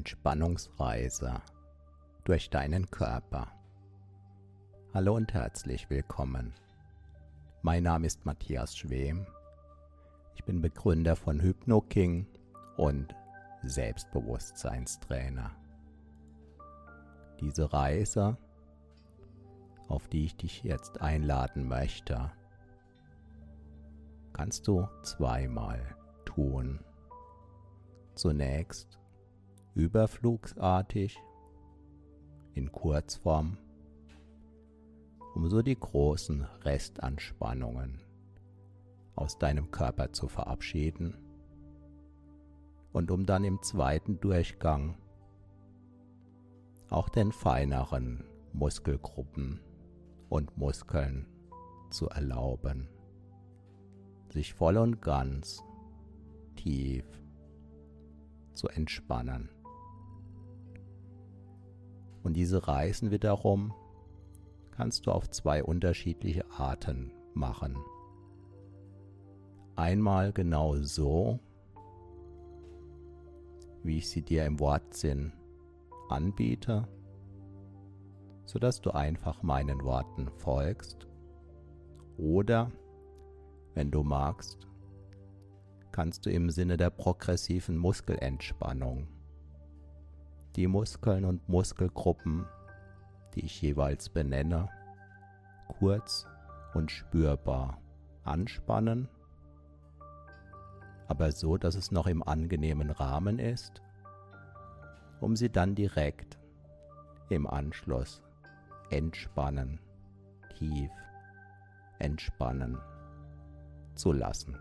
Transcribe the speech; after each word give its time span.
Entspannungsreise 0.00 1.42
durch 2.24 2.48
deinen 2.48 2.90
Körper. 2.90 3.48
Hallo 4.94 5.14
und 5.14 5.34
herzlich 5.34 5.90
willkommen. 5.90 6.54
Mein 7.60 7.82
Name 7.82 8.06
ist 8.06 8.24
Matthias 8.24 8.74
Schwem. 8.74 9.26
Ich 10.36 10.44
bin 10.44 10.62
Begründer 10.62 11.16
von 11.16 11.42
HypnoKing 11.42 12.26
und 12.78 13.14
Selbstbewusstseinstrainer. 13.62 15.50
Diese 17.38 17.70
Reise, 17.70 18.38
auf 19.88 20.08
die 20.08 20.24
ich 20.24 20.34
dich 20.34 20.62
jetzt 20.62 21.02
einladen 21.02 21.68
möchte, 21.68 22.32
kannst 24.32 24.66
du 24.66 24.88
zweimal 25.02 25.94
tun. 26.24 26.80
Zunächst 28.14 28.99
überflugsartig 29.74 31.18
in 32.54 32.72
Kurzform, 32.72 33.56
um 35.34 35.48
so 35.48 35.62
die 35.62 35.78
großen 35.78 36.42
Restanspannungen 36.62 38.02
aus 39.14 39.38
deinem 39.38 39.70
Körper 39.70 40.12
zu 40.12 40.28
verabschieden 40.28 41.16
und 42.92 43.10
um 43.10 43.26
dann 43.26 43.44
im 43.44 43.62
zweiten 43.62 44.20
Durchgang 44.20 44.96
auch 46.88 47.08
den 47.08 47.30
feineren 47.30 48.24
Muskelgruppen 48.52 49.60
und 50.28 50.56
Muskeln 50.56 51.26
zu 51.90 52.08
erlauben, 52.08 52.88
sich 54.30 54.54
voll 54.54 54.76
und 54.76 55.00
ganz 55.00 55.62
tief 56.56 57.04
zu 58.52 58.68
entspannen. 58.68 59.48
Und 62.22 62.34
diese 62.34 62.68
Reisen 62.68 63.10
wiederum 63.10 63.72
kannst 64.70 65.06
du 65.06 65.12
auf 65.12 65.28
zwei 65.30 65.62
unterschiedliche 65.62 66.50
Arten 66.50 67.12
machen. 67.34 67.78
Einmal 69.76 70.32
genau 70.32 70.76
so, 70.76 71.38
wie 73.82 73.98
ich 73.98 74.08
sie 74.08 74.22
dir 74.22 74.44
im 74.44 74.60
Wortsinn 74.60 75.32
anbiete, 76.08 76.86
sodass 78.44 78.80
du 78.80 78.90
einfach 78.90 79.42
meinen 79.42 79.82
Worten 79.84 80.28
folgst. 80.36 81.06
Oder, 82.18 82.70
wenn 83.74 83.90
du 83.90 84.02
magst, 84.02 84.66
kannst 85.92 86.26
du 86.26 86.30
im 86.30 86.50
Sinne 86.50 86.76
der 86.76 86.90
progressiven 86.90 87.76
Muskelentspannung 87.78 89.08
die 90.56 90.66
Muskeln 90.66 91.24
und 91.24 91.48
Muskelgruppen, 91.48 92.46
die 93.34 93.44
ich 93.44 93.62
jeweils 93.62 94.08
benenne, 94.08 94.68
kurz 95.68 96.26
und 96.74 96.90
spürbar 96.90 97.78
anspannen, 98.24 99.08
aber 101.08 101.32
so, 101.32 101.56
dass 101.56 101.74
es 101.74 101.90
noch 101.90 102.06
im 102.06 102.22
angenehmen 102.22 102.90
Rahmen 102.90 103.38
ist, 103.38 103.82
um 105.20 105.36
sie 105.36 105.50
dann 105.50 105.74
direkt 105.74 106.38
im 107.28 107.46
Anschluss 107.46 108.22
entspannen, 108.90 109.80
tief 110.56 110.90
entspannen 111.98 112.78
zu 113.94 114.12
lassen. 114.12 114.56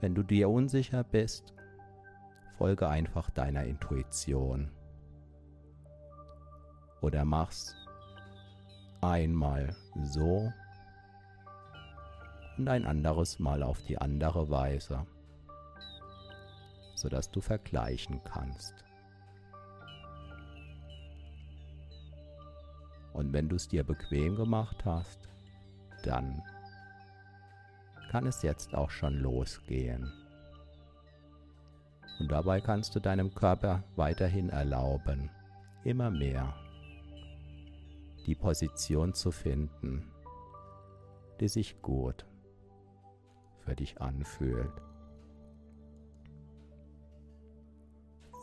Wenn 0.00 0.14
du 0.14 0.22
dir 0.22 0.48
unsicher 0.50 1.02
bist, 1.02 1.54
folge 2.58 2.88
einfach 2.88 3.30
deiner 3.30 3.64
Intuition. 3.64 4.70
Oder 7.00 7.24
mach's 7.24 7.74
einmal 9.00 9.76
so 10.02 10.50
und 12.56 12.68
ein 12.68 12.86
anderes 12.86 13.38
Mal 13.38 13.62
auf 13.62 13.82
die 13.82 13.98
andere 13.98 14.48
Weise, 14.48 15.06
sodass 16.94 17.30
du 17.30 17.40
vergleichen 17.40 18.22
kannst. 18.24 18.84
Und 23.12 23.32
wenn 23.32 23.48
du 23.48 23.56
es 23.56 23.68
dir 23.68 23.84
bequem 23.84 24.36
gemacht 24.36 24.84
hast, 24.84 25.28
dann 26.04 26.42
kann 28.10 28.26
es 28.26 28.42
jetzt 28.42 28.74
auch 28.74 28.90
schon 28.90 29.14
losgehen. 29.18 30.23
Und 32.18 32.30
dabei 32.30 32.60
kannst 32.60 32.94
du 32.94 33.00
deinem 33.00 33.34
Körper 33.34 33.82
weiterhin 33.96 34.48
erlauben, 34.50 35.30
immer 35.82 36.10
mehr 36.10 36.54
die 38.26 38.34
Position 38.34 39.14
zu 39.14 39.30
finden, 39.30 40.10
die 41.40 41.48
sich 41.48 41.82
gut 41.82 42.24
für 43.58 43.74
dich 43.74 44.00
anfühlt. 44.00 44.72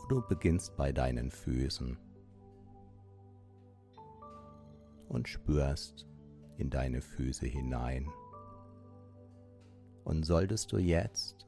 Du 0.08 0.20
beginnst 0.28 0.76
bei 0.76 0.92
deinen 0.92 1.30
Füßen 1.30 1.96
und 5.08 5.28
spürst 5.28 6.06
in 6.58 6.70
deine 6.70 7.00
Füße 7.00 7.46
hinein. 7.46 8.08
Und 10.04 10.24
solltest 10.24 10.72
du 10.72 10.78
jetzt 10.78 11.46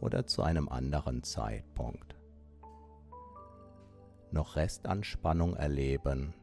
oder 0.00 0.26
zu 0.26 0.42
einem 0.42 0.68
anderen 0.68 1.22
Zeitpunkt 1.22 2.16
noch 4.30 4.56
Restanspannung 4.56 5.54
erleben, 5.54 6.34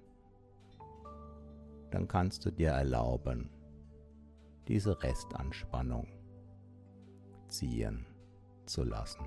dann 1.91 2.07
kannst 2.07 2.45
du 2.45 2.51
dir 2.51 2.71
erlauben, 2.71 3.49
diese 4.67 5.03
Restanspannung 5.03 6.07
ziehen 7.49 8.07
zu 8.65 8.83
lassen. 8.83 9.25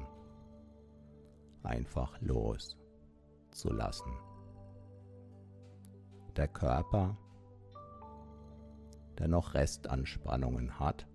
einfach 1.62 2.20
loszulassen. 2.20 4.12
Der 6.36 6.46
Körper, 6.46 7.16
der 9.18 9.26
noch 9.28 9.54
Restanspannungen 9.54 10.78
hat, 10.78 11.08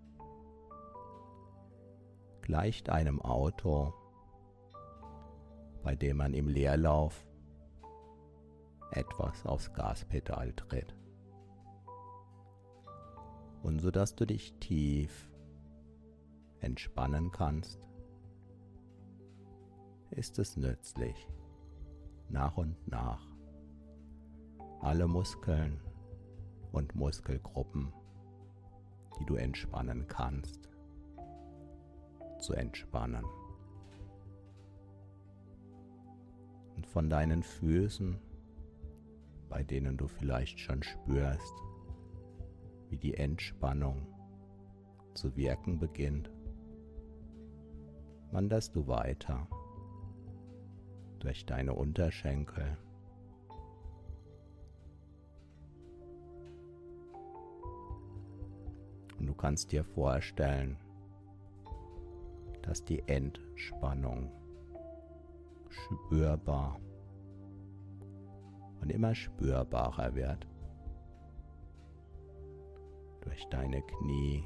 gleicht 2.41 2.89
einem 2.89 3.21
Auto, 3.21 3.93
bei 5.83 5.95
dem 5.95 6.17
man 6.17 6.33
im 6.33 6.47
Leerlauf 6.47 7.25
etwas 8.91 9.45
aufs 9.45 9.73
Gaspedal 9.73 10.53
tritt. 10.53 10.95
Und 13.63 13.79
so 13.79 13.91
dass 13.91 14.15
du 14.15 14.25
dich 14.25 14.53
tief 14.59 15.29
entspannen 16.59 17.31
kannst, 17.31 17.87
ist 20.11 20.39
es 20.39 20.57
nützlich, 20.57 21.27
nach 22.29 22.57
und 22.57 22.87
nach 22.87 23.25
alle 24.81 25.07
Muskeln 25.07 25.79
und 26.71 26.95
Muskelgruppen, 26.95 27.93
die 29.19 29.25
du 29.25 29.35
entspannen 29.35 30.07
kannst, 30.07 30.70
zu 32.41 32.53
entspannen. 32.53 33.25
Und 36.75 36.87
von 36.87 37.09
deinen 37.09 37.43
Füßen, 37.43 38.19
bei 39.49 39.63
denen 39.63 39.97
du 39.97 40.07
vielleicht 40.07 40.59
schon 40.59 40.81
spürst, 40.83 41.53
wie 42.89 42.97
die 42.97 43.15
Entspannung 43.15 44.07
zu 45.13 45.35
wirken 45.35 45.79
beginnt, 45.79 46.31
wanderst 48.31 48.75
du 48.75 48.87
weiter 48.87 49.47
durch 51.19 51.45
deine 51.45 51.73
Unterschenkel. 51.73 52.77
Und 59.19 59.27
du 59.27 59.33
kannst 59.35 59.71
dir 59.71 59.83
vorstellen, 59.83 60.77
dass 62.63 62.83
die 62.83 63.07
Entspannung 63.07 64.31
spürbar 65.69 66.79
und 68.81 68.91
immer 68.91 69.15
spürbarer 69.15 70.15
wird. 70.15 70.47
Durch 73.21 73.47
deine 73.49 73.81
Knie 73.81 74.43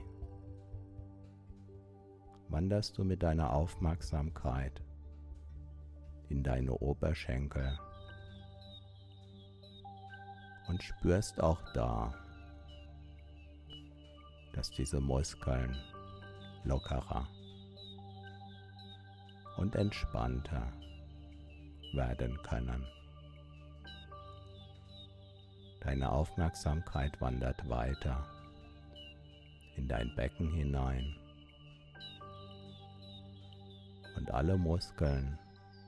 wanderst 2.49 2.97
du 2.97 3.03
mit 3.03 3.23
deiner 3.23 3.53
Aufmerksamkeit 3.53 4.83
in 6.29 6.43
deine 6.43 6.73
Oberschenkel 6.73 7.77
und 10.67 10.81
spürst 10.83 11.41
auch 11.41 11.61
da, 11.73 12.13
dass 14.53 14.71
diese 14.71 14.99
Muskeln 14.99 15.75
lockerer 16.63 17.27
und 19.57 19.75
entspannter 19.75 20.71
werden 21.93 22.37
können. 22.43 22.85
Deine 25.81 26.11
Aufmerksamkeit 26.11 27.19
wandert 27.21 27.69
weiter 27.69 28.25
in 29.75 29.87
dein 29.87 30.13
Becken 30.15 30.51
hinein 30.51 31.15
und 34.15 34.31
alle 34.31 34.57
Muskeln, 34.57 35.37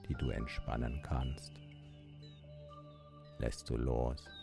die 0.08 0.14
du 0.16 0.30
entspannen 0.30 1.02
kannst, 1.02 1.54
lässt 3.40 3.69
du 3.69 3.78
los. 3.78 4.37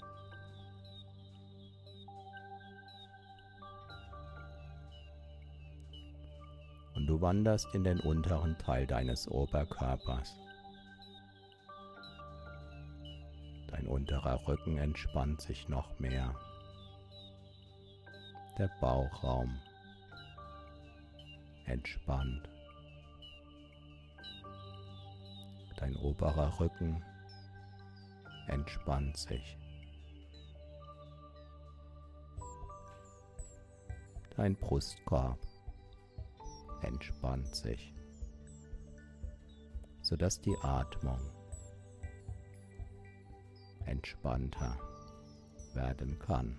Du 7.15 7.21
wanderst 7.21 7.73
in 7.77 7.85
den 7.85 8.01
unteren 8.01 8.59
Teil 8.59 8.89
deines 8.89 9.29
Oberkörpers. 9.29 10.37
Dein 13.69 13.87
unterer 13.87 14.41
Rücken 14.49 14.79
entspannt 14.79 15.41
sich 15.41 15.69
noch 15.69 15.97
mehr. 16.01 16.35
Der 18.59 18.69
Bauchraum 18.81 19.57
entspannt. 21.67 22.49
Dein 25.77 25.95
oberer 25.95 26.59
Rücken 26.59 27.01
entspannt 28.49 29.17
sich. 29.17 29.57
Dein 34.37 34.57
Brustkorb 34.57 35.39
entspannt 36.85 37.55
sich, 37.55 37.95
sodass 40.03 40.41
die 40.41 40.57
Atmung 40.63 41.19
entspannter 43.87 44.79
werden 45.75 46.19
kann. 46.19 46.59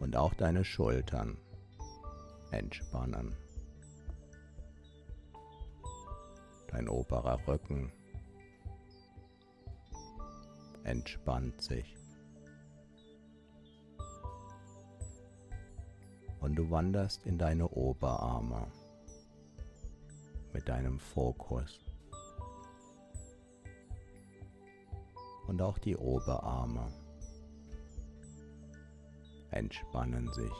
Und 0.00 0.16
auch 0.16 0.34
deine 0.34 0.64
Schultern 0.64 1.38
entspannen. 2.50 3.36
Dein 6.68 6.88
oberer 6.88 7.46
Rücken 7.46 7.92
entspannt 10.84 11.60
sich. 11.62 12.01
Du 16.62 16.70
wanderst 16.70 17.26
in 17.26 17.38
deine 17.38 17.68
Oberarme 17.68 18.68
mit 20.52 20.68
deinem 20.68 21.00
Fokus. 21.00 21.80
Und 25.48 25.60
auch 25.60 25.78
die 25.78 25.96
Oberarme 25.96 26.86
entspannen 29.50 30.32
sich 30.32 30.52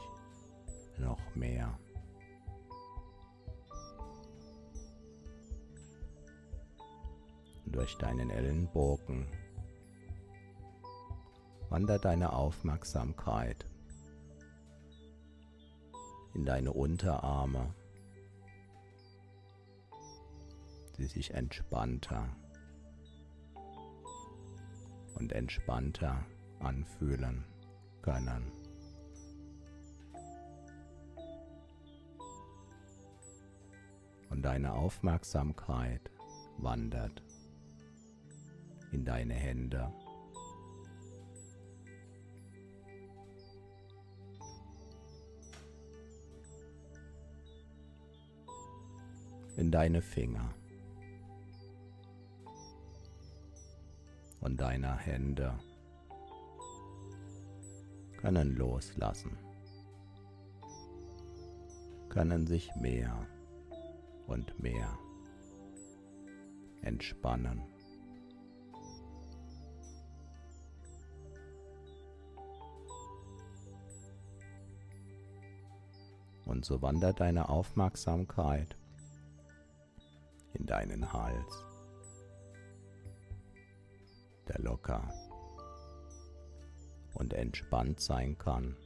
noch 0.99 1.35
mehr. 1.37 1.79
durch 7.65 7.97
deinen 7.97 8.29
Ellenbogen 8.29 9.27
wandert 11.71 12.05
deine 12.05 12.35
Aufmerksamkeit 12.35 13.62
in 16.35 16.45
deine 16.45 16.73
Unterarme, 16.73 17.75
die 20.97 21.07
sich 21.07 21.33
entspannter 21.33 22.29
und 25.15 25.33
entspannter 25.33 26.25
anfühlen 26.61 27.45
können. 28.03 28.51
Und 34.31 34.43
deine 34.43 34.73
Aufmerksamkeit 34.73 36.11
wandert 36.59 37.23
in 38.91 39.05
deine 39.05 39.35
Hände. 39.35 39.93
In 49.57 49.71
deine 49.71 50.01
Finger 50.01 50.55
und 54.41 54.61
deine 54.61 54.97
Hände 54.97 55.59
können 58.17 58.57
loslassen, 58.57 59.37
können 62.09 62.47
sich 62.47 62.75
mehr 62.77 63.27
und 64.27 64.59
mehr 64.61 64.99
entspannen. 66.83 67.63
Und 76.45 76.65
so 76.65 76.83
wandert 76.83 77.21
deine 77.21 77.49
Aufmerksamkeit 77.49 78.77
in 80.63 80.67
deinen 80.67 81.13
Hals, 81.13 81.67
der 84.47 84.61
locker 84.61 85.13
und 87.15 87.35
entspannt 87.35 87.99
sein 87.99 88.39
kann. 88.39 88.77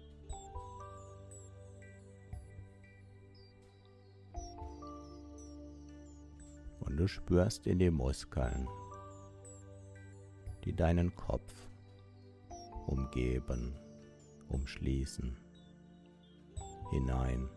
Und 6.80 6.97
du 6.97 7.06
spürst 7.06 7.66
in 7.66 7.78
die 7.78 7.90
Muskeln, 7.90 8.66
die 10.64 10.75
deinen 10.75 11.14
Kopf 11.14 11.52
umgeben, 12.87 13.76
umschließen, 14.49 15.37
hinein. 16.90 17.50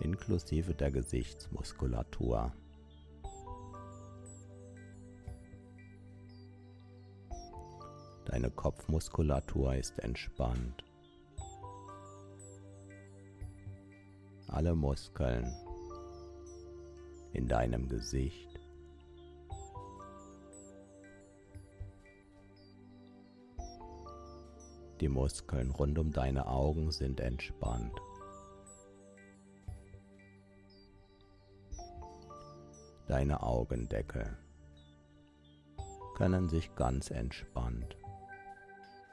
Inklusive 0.00 0.74
der 0.74 0.90
Gesichtsmuskulatur. 0.90 2.52
Deine 8.26 8.50
Kopfmuskulatur 8.50 9.74
ist 9.74 9.98
entspannt. 9.98 10.84
Alle 14.48 14.74
Muskeln 14.74 15.52
in 17.32 17.46
deinem 17.48 17.88
Gesicht 17.88 18.50
Die 25.00 25.08
Muskeln 25.08 25.70
rund 25.70 25.98
um 25.98 26.12
deine 26.12 26.46
Augen 26.46 26.90
sind 26.90 27.20
entspannt. 27.20 27.98
Deine 33.10 33.42
Augendeckel 33.42 34.38
können 36.14 36.48
sich 36.48 36.72
ganz 36.76 37.10
entspannt 37.10 37.96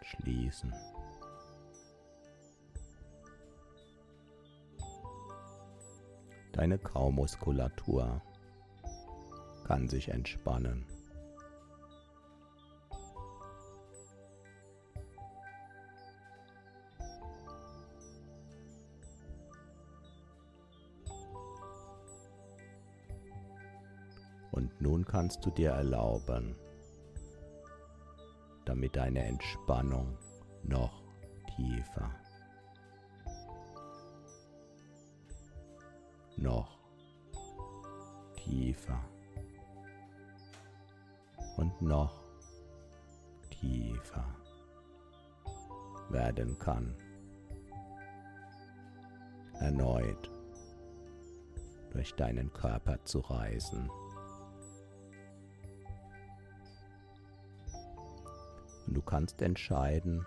schließen. 0.03 0.71
Deine 6.51 6.77
Kaumuskulatur 6.77 8.21
kann 9.65 9.87
sich 9.87 10.09
entspannen. 10.09 10.85
Und 24.57 24.81
nun 24.81 25.05
kannst 25.05 25.45
du 25.45 25.51
dir 25.51 25.69
erlauben, 25.69 26.55
damit 28.65 28.95
deine 28.95 29.23
Entspannung 29.23 30.17
noch 30.63 31.03
tiefer, 31.55 32.09
noch 36.37 36.79
tiefer 38.35 38.99
und 41.57 41.79
noch 41.79 42.23
tiefer 43.51 44.25
werden 46.09 46.57
kann. 46.57 46.95
Erneut 49.59 50.31
durch 51.91 52.15
deinen 52.15 52.51
Körper 52.53 53.05
zu 53.05 53.19
reisen. 53.19 53.87
Kannst 59.07 59.41
entscheiden, 59.41 60.23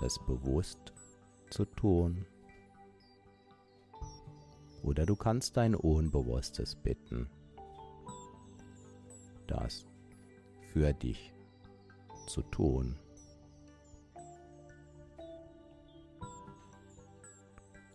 das 0.00 0.18
bewusst 0.26 0.92
zu 1.50 1.64
tun. 1.64 2.26
Oder 4.82 5.06
du 5.06 5.14
kannst 5.14 5.56
dein 5.56 5.74
Unbewusstes 5.74 6.74
bitten, 6.74 7.28
das 9.46 9.86
für 10.72 10.92
dich 10.92 11.32
zu 12.26 12.42
tun. 12.42 12.96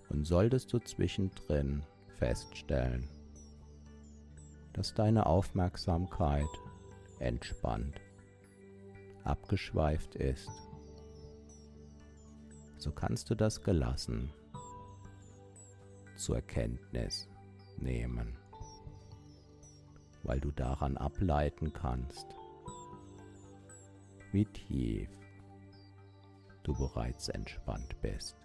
Und 0.10 0.26
solltest 0.26 0.72
du 0.72 0.80
zwischendrin 0.80 1.84
feststellen, 2.18 3.10
dass 4.74 4.94
deine 4.94 5.26
Aufmerksamkeit 5.26 6.48
entspannt 7.20 8.03
abgeschweift 9.24 10.16
ist, 10.16 10.50
so 12.78 12.92
kannst 12.92 13.30
du 13.30 13.36
das 13.36 13.64
gelassen 13.64 14.32
zur 16.16 16.42
Kenntnis 16.42 17.28
nehmen, 17.78 18.38
weil 20.24 20.40
du 20.40 20.52
daran 20.52 20.98
ableiten 20.98 21.72
kannst, 21.74 22.28
wie 24.32 24.46
tief 24.46 25.10
du 26.64 26.74
bereits 26.74 27.30
entspannt 27.30 28.00
bist. 28.02 28.36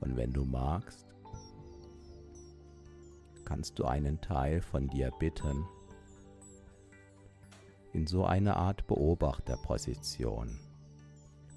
Und 0.00 0.16
wenn 0.16 0.32
du 0.32 0.44
magst, 0.44 1.06
kannst 3.48 3.78
du 3.78 3.86
einen 3.86 4.20
Teil 4.20 4.60
von 4.60 4.88
dir 4.88 5.10
bitten, 5.18 5.66
in 7.94 8.06
so 8.06 8.26
eine 8.26 8.56
Art 8.56 8.86
Beobachterposition 8.86 10.60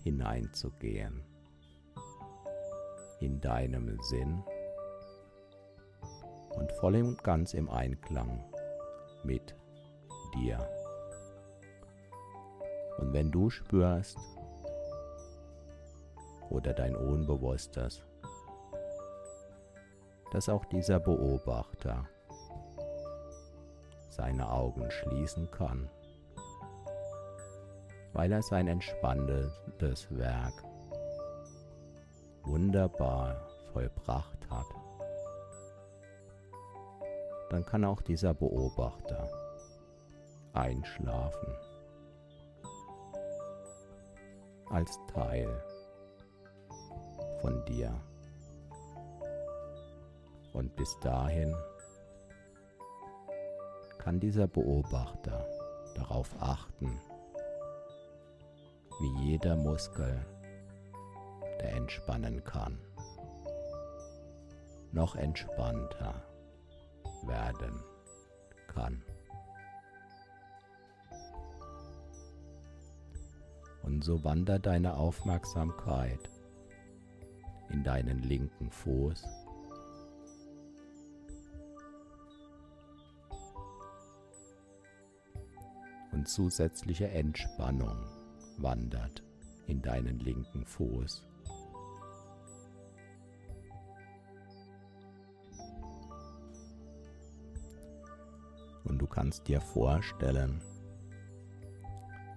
hineinzugehen, 0.02 1.22
in 3.20 3.42
deinem 3.42 4.00
Sinn. 4.04 4.42
Und 6.52 6.72
voll 6.80 6.96
und 6.96 7.22
ganz 7.26 7.54
im 7.54 7.70
Einklang 7.70 8.42
mit 9.26 9.54
dir. 10.34 10.60
Und 13.00 13.12
wenn 13.12 13.32
du 13.32 13.50
spürst 13.50 14.18
oder 16.50 16.72
dein 16.72 16.96
Unbewusstes 16.96 18.02
dass 20.32 20.50
auch 20.50 20.66
dieser 20.66 21.00
Beobachter 21.00 22.08
seine 24.10 24.50
Augen 24.50 24.90
schließen 24.90 25.50
kann, 25.52 25.90
weil 28.14 28.32
er 28.32 28.42
sein 28.42 28.68
entspannendes 28.68 30.08
Werk 30.10 30.54
wunderbar 32.44 33.48
vollbracht 33.74 34.50
hat. 34.50 34.66
Dann 37.50 37.66
kann 37.66 37.84
auch 37.84 38.02
dieser 38.02 38.34
Beobachter 38.34 39.30
einschlafen 40.54 41.56
als 44.70 44.98
Teil 45.14 45.50
von 47.42 47.66
dir. 47.66 48.11
Und 50.54 50.76
bis 50.76 51.00
dahin 51.00 51.56
kann 53.98 54.20
dieser 54.20 54.48
Beobachter 54.48 55.48
darauf 55.96 56.30
achten, 56.42 57.00
wie 59.00 59.30
jeder 59.30 59.56
Muskel, 59.56 60.26
der 61.60 61.74
entspannen 61.74 62.44
kann, 62.44 62.80
noch 64.92 65.16
entspannter 65.16 66.24
werden 67.26 67.84
kann. 68.68 69.04
Und 73.84 74.04
so 74.04 74.24
wandert 74.24 74.66
deine 74.66 74.96
Aufmerksamkeit 74.96 76.30
in 77.70 77.84
deinen 77.84 78.20
linken 78.20 78.70
Fuß 78.70 79.26
und 86.22 86.28
zusätzliche 86.28 87.10
Entspannung 87.10 87.98
wandert 88.58 89.24
in 89.66 89.82
deinen 89.82 90.20
linken 90.20 90.64
Fuß. 90.68 91.28
Und 98.84 99.00
du 99.00 99.08
kannst 99.08 99.48
dir 99.48 99.60
vorstellen, 99.62 100.62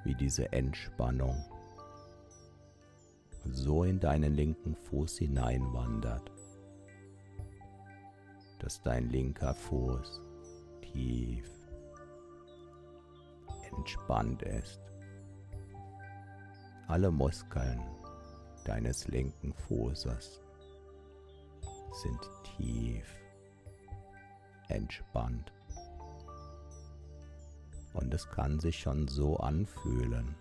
wie 0.05 0.15
diese 0.15 0.51
Entspannung 0.51 1.45
so 3.51 3.85
in 3.85 4.01
deinen 4.01 4.33
linken 4.33 4.77
Fuß 4.77 5.19
hineinwandert, 5.19 6.33
dass 8.61 8.81
dein 8.81 9.11
linker 9.11 9.53
Fuß 9.53 10.23
tief 10.81 11.64
entspannt 13.85 14.41
ist. 14.41 14.81
Alle 16.89 17.11
Muskeln 17.11 17.83
deines 18.65 19.09
linken 19.09 19.53
Fußes 19.53 20.41
sind 21.93 22.31
tief 22.57 23.05
entspannt. 24.69 25.53
Und 27.93 28.15
es 28.15 28.27
kann 28.31 28.59
sich 28.59 28.79
schon 28.79 29.07
so 29.07 29.37
anfühlen, 29.37 30.35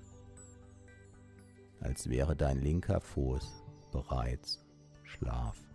als 1.81 2.09
wäre 2.09 2.37
dein 2.37 2.59
linker 2.59 3.01
Fuß 3.01 3.61
bereits 3.91 4.65
schlafbereit. 5.03 5.67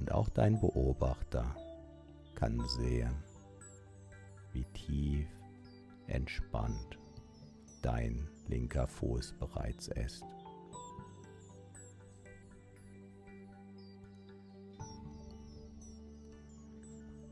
Und 0.00 0.12
auch 0.12 0.30
dein 0.30 0.58
Beobachter 0.58 1.54
kann 2.34 2.58
sehen, 2.66 3.22
wie 4.52 4.64
tief 4.72 5.28
entspannt 6.06 6.98
dein 7.82 8.28
linker 8.48 8.88
Fuß 8.88 9.34
bereits 9.38 9.88
ist. 9.88 10.24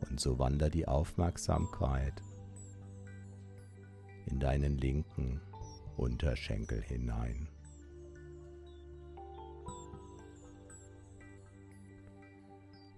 Und 0.08 0.20
so 0.20 0.38
wandert 0.38 0.74
die 0.74 0.86
Aufmerksamkeit 0.86 2.22
in 4.26 4.38
deinen 4.40 4.76
linken 4.76 5.40
Unterschenkel 5.96 6.82
hinein. 6.82 7.47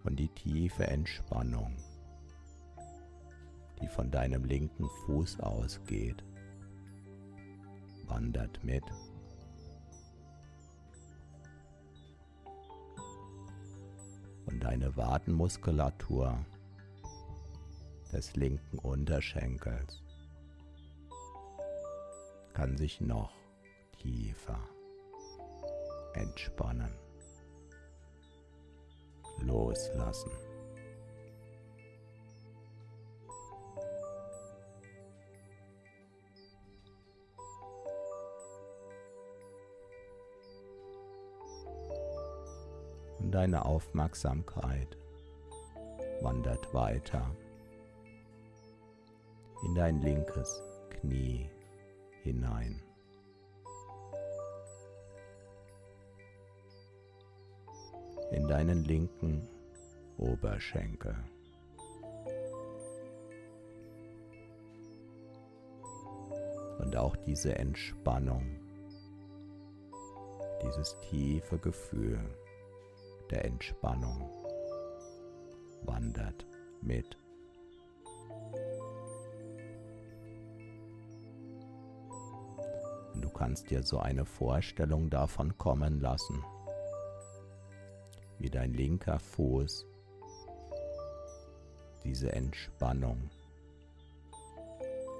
Und 0.05 0.17
die 0.17 0.29
tiefe 0.29 0.87
Entspannung, 0.87 1.77
die 3.81 3.89
von 3.89 4.11
deinem 4.11 4.45
linken 4.45 4.89
Fuß 5.05 5.41
ausgeht, 5.41 6.25
wandert 8.07 8.63
mit. 8.65 8.85
Und 14.47 14.61
deine 14.65 14.97
Wadenmuskulatur 14.97 16.45
des 18.13 18.35
linken 18.35 18.79
Unterschenkels 18.79 20.03
kann 22.53 22.77
sich 22.77 23.01
noch 23.01 23.33
tiefer 23.93 24.59
entspannen, 26.15 26.93
loslassen. 29.43 30.31
Und 43.19 43.33
deine 43.33 43.65
Aufmerksamkeit 43.65 44.97
wandert 46.23 46.73
weiter 46.75 47.31
in 49.65 49.75
dein 49.75 50.01
linkes 50.01 50.63
Knie 50.91 51.49
hinein. 52.23 52.83
In 58.33 58.47
deinen 58.47 58.85
linken 58.85 59.49
Oberschenkel. 60.19 61.17
Und 66.79 66.97
auch 66.97 67.17
diese 67.17 67.55
Entspannung, 67.57 68.45
dieses 70.63 70.97
tiefe 71.01 71.59
Gefühl 71.59 72.19
der 73.31 73.45
Entspannung 73.45 74.31
wandert 75.83 76.47
mit 76.81 77.17
kannst 83.41 83.71
dir 83.71 83.83
so 83.83 83.99
eine 83.99 84.27
Vorstellung 84.27 85.09
davon 85.09 85.57
kommen 85.57 85.99
lassen, 85.99 86.45
wie 88.41 88.49
dein 88.49 88.73
linker 88.73 89.19
Fuß 89.19 89.87
diese 92.03 92.33
Entspannung 92.33 93.31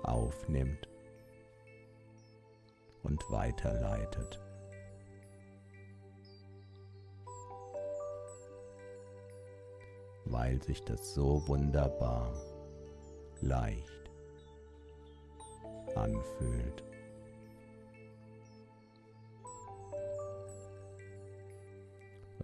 aufnimmt 0.03 0.89
und 3.03 3.23
weiterleitet. 3.31 4.41
Weil 10.25 10.63
sich 10.63 10.83
das 10.85 11.15
so 11.15 11.47
wunderbar 11.47 12.33
leicht 13.43 14.11
anfühlt. 15.95 16.90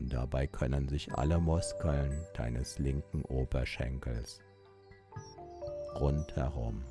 Dabei 0.08 0.46
können 0.46 0.88
sich 0.88 1.12
alle 1.12 1.38
Muskeln 1.38 2.24
deines 2.34 2.78
linken 2.78 3.22
Oberschenkels 3.22 4.40
rundherum 6.00 6.84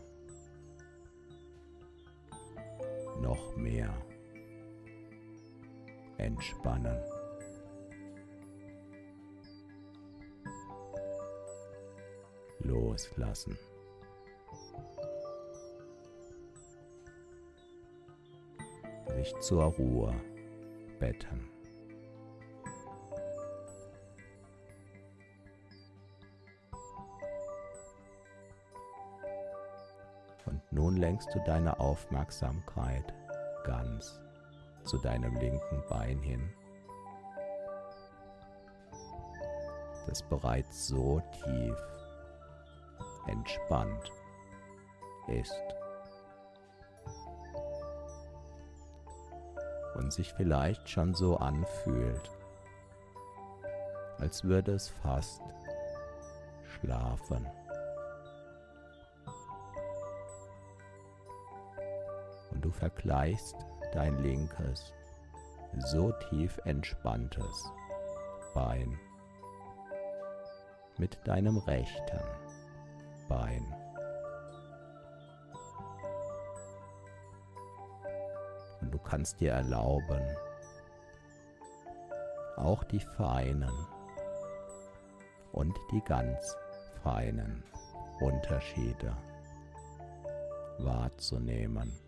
noch 3.21 3.55
mehr 3.55 3.93
entspannen. 6.17 6.97
Loslassen. 12.59 13.57
Sich 19.15 19.33
zur 19.39 19.63
Ruhe 19.65 20.13
betten. 20.99 21.54
Nun 30.95 31.01
lenkst 31.01 31.35
du 31.35 31.39
deine 31.39 31.77
Aufmerksamkeit 31.77 33.13
ganz 33.65 34.17
zu 34.85 34.97
deinem 34.97 35.35
linken 35.35 35.83
Bein 35.89 36.21
hin, 36.21 36.53
das 40.07 40.23
bereits 40.23 40.87
so 40.87 41.21
tief 41.43 41.75
entspannt 43.27 44.09
ist 45.27 45.61
und 49.95 50.13
sich 50.13 50.31
vielleicht 50.31 50.87
schon 50.87 51.13
so 51.13 51.35
anfühlt, 51.35 52.31
als 54.19 54.45
würde 54.45 54.71
es 54.71 54.87
fast 54.87 55.41
schlafen. 56.63 57.45
Du 62.65 62.71
vergleichst 62.71 63.55
dein 63.93 64.17
linkes, 64.23 64.91
so 65.77 66.11
tief 66.29 66.59
entspanntes 66.65 67.71
Bein 68.55 68.99
mit 70.97 71.15
deinem 71.27 71.59
rechten 71.59 72.23
Bein. 73.29 73.63
Und 78.81 78.91
du 78.91 78.97
kannst 78.97 79.39
dir 79.39 79.51
erlauben, 79.51 80.23
auch 82.57 82.83
die 82.85 82.99
feinen 82.99 83.73
und 85.51 85.77
die 85.91 86.01
ganz 86.01 86.57
feinen 87.03 87.63
Unterschiede 88.21 89.15
wahrzunehmen. 90.79 92.04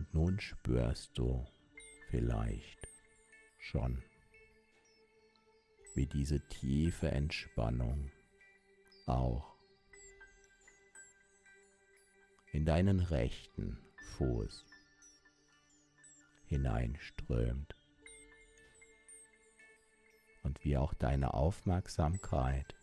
Und 0.00 0.14
nun 0.14 0.40
spürst 0.40 1.18
du 1.18 1.46
vielleicht 2.08 2.88
schon, 3.58 4.02
wie 5.94 6.06
diese 6.06 6.40
tiefe 6.48 7.10
Entspannung 7.10 8.10
auch 9.04 9.58
in 12.52 12.64
deinen 12.64 13.00
rechten 13.00 13.76
Fuß 14.16 14.64
hineinströmt. 16.46 17.76
Und 20.44 20.64
wie 20.64 20.78
auch 20.78 20.94
deine 20.94 21.34
Aufmerksamkeit 21.34 22.74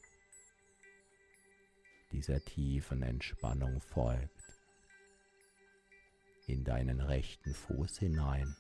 dieser 2.12 2.46
tiefen 2.46 3.02
Entspannung 3.02 3.82
folgt 3.82 4.37
in 6.48 6.64
deinen 6.64 7.02
rechten 7.02 7.54
Fuß 7.54 8.00
hinein. 8.00 8.56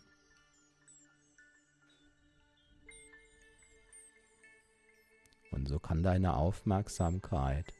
Und 5.52 5.68
so 5.68 5.80
kann 5.80 6.04
deine 6.04 6.36
Aufmerksamkeit, 6.36 7.74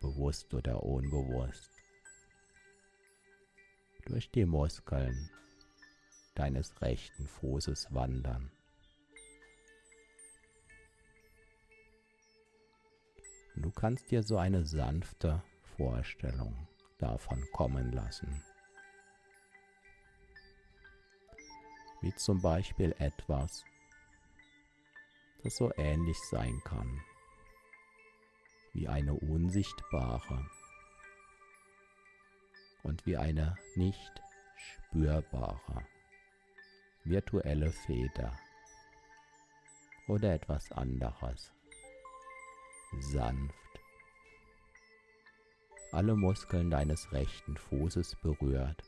bewusst 0.00 0.52
oder 0.52 0.82
unbewusst, 0.82 1.70
durch 4.04 4.30
die 4.30 4.44
Muskeln 4.44 5.30
deines 6.34 6.80
rechten 6.82 7.26
Fußes 7.26 7.94
wandern. 7.94 8.50
Du 13.54 13.70
kannst 13.70 14.10
dir 14.10 14.22
so 14.22 14.36
eine 14.36 14.66
sanfte 14.66 15.42
Vorstellung 15.76 16.68
davon 16.98 17.44
kommen 17.52 17.92
lassen. 17.92 18.42
Wie 22.00 22.14
zum 22.14 22.40
Beispiel 22.40 22.94
etwas, 22.98 23.64
das 25.42 25.56
so 25.56 25.72
ähnlich 25.76 26.18
sein 26.30 26.60
kann 26.64 27.02
wie 28.76 28.88
eine 28.88 29.14
unsichtbare 29.14 30.46
und 32.82 33.06
wie 33.06 33.16
eine 33.16 33.56
nicht 33.74 34.22
spürbare 34.54 35.86
virtuelle 37.04 37.72
Feder 37.72 38.38
oder 40.08 40.34
etwas 40.34 40.70
anderes 40.72 41.52
sanft 43.00 43.65
alle 45.96 46.14
Muskeln 46.14 46.70
deines 46.70 47.10
rechten 47.12 47.56
Fußes 47.56 48.16
berührt. 48.16 48.82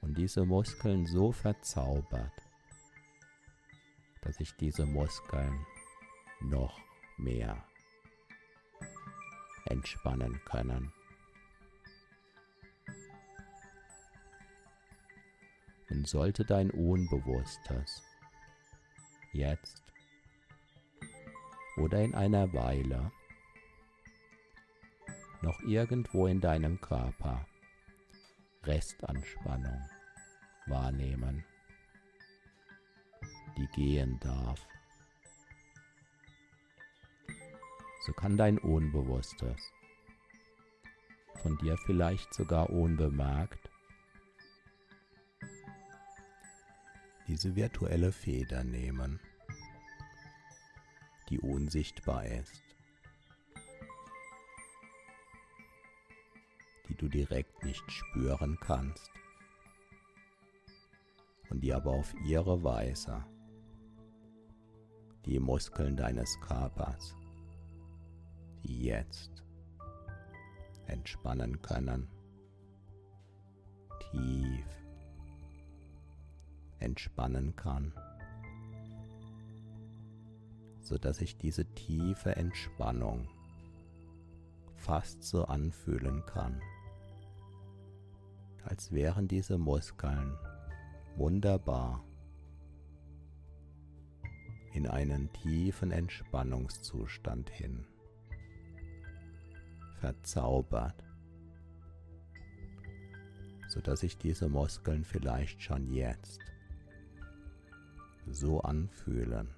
Und 0.00 0.16
diese 0.16 0.46
Muskeln 0.46 1.04
so 1.06 1.32
verzaubert, 1.32 2.32
dass 4.22 4.36
sich 4.36 4.56
diese 4.56 4.86
Muskeln 4.86 5.66
noch 6.40 6.80
mehr 7.18 7.62
entspannen 9.66 10.40
können. 10.46 10.90
Und 15.90 16.08
sollte 16.08 16.46
dein 16.46 16.70
Unbewusstes 16.70 18.02
jetzt 19.32 19.91
oder 21.76 22.02
in 22.02 22.14
einer 22.14 22.52
Weile. 22.52 23.12
Noch 25.40 25.60
irgendwo 25.62 26.26
in 26.26 26.40
deinem 26.40 26.80
Körper. 26.80 27.46
Restanspannung 28.64 29.82
wahrnehmen, 30.66 31.44
die 33.56 33.66
gehen 33.74 34.20
darf. 34.20 34.64
So 38.06 38.12
kann 38.12 38.36
dein 38.36 38.58
Unbewusstes 38.58 39.72
von 41.42 41.58
dir 41.58 41.76
vielleicht 41.86 42.32
sogar 42.32 42.70
unbemerkt 42.70 43.70
diese 47.26 47.56
virtuelle 47.56 48.12
Feder 48.12 48.62
nehmen 48.62 49.18
die 51.28 51.40
unsichtbar 51.40 52.24
ist, 52.26 52.62
die 56.88 56.94
du 56.94 57.08
direkt 57.08 57.62
nicht 57.64 57.90
spüren 57.90 58.58
kannst 58.60 59.10
und 61.50 61.60
die 61.60 61.72
aber 61.72 61.92
auf 61.92 62.14
ihre 62.24 62.62
Weise 62.62 63.24
die 65.24 65.38
Muskeln 65.38 65.96
deines 65.96 66.40
Körpers, 66.40 67.14
die 68.64 68.84
jetzt 68.84 69.44
entspannen 70.86 71.62
können, 71.62 72.08
tief 74.10 74.66
entspannen 76.80 77.54
kann 77.54 77.92
sodass 80.82 81.18
sich 81.18 81.36
diese 81.38 81.64
tiefe 81.64 82.36
Entspannung 82.36 83.28
fast 84.76 85.22
so 85.22 85.44
anfühlen 85.44 86.24
kann, 86.26 86.60
als 88.64 88.92
wären 88.92 89.28
diese 89.28 89.58
Muskeln 89.58 90.36
wunderbar 91.16 92.04
in 94.72 94.86
einen 94.86 95.32
tiefen 95.32 95.92
Entspannungszustand 95.92 97.50
hin 97.50 97.86
verzaubert, 100.00 101.04
sodass 103.68 104.00
sich 104.00 104.18
diese 104.18 104.48
Muskeln 104.48 105.04
vielleicht 105.04 105.62
schon 105.62 105.92
jetzt 105.92 106.40
so 108.26 108.60
anfühlen, 108.62 109.54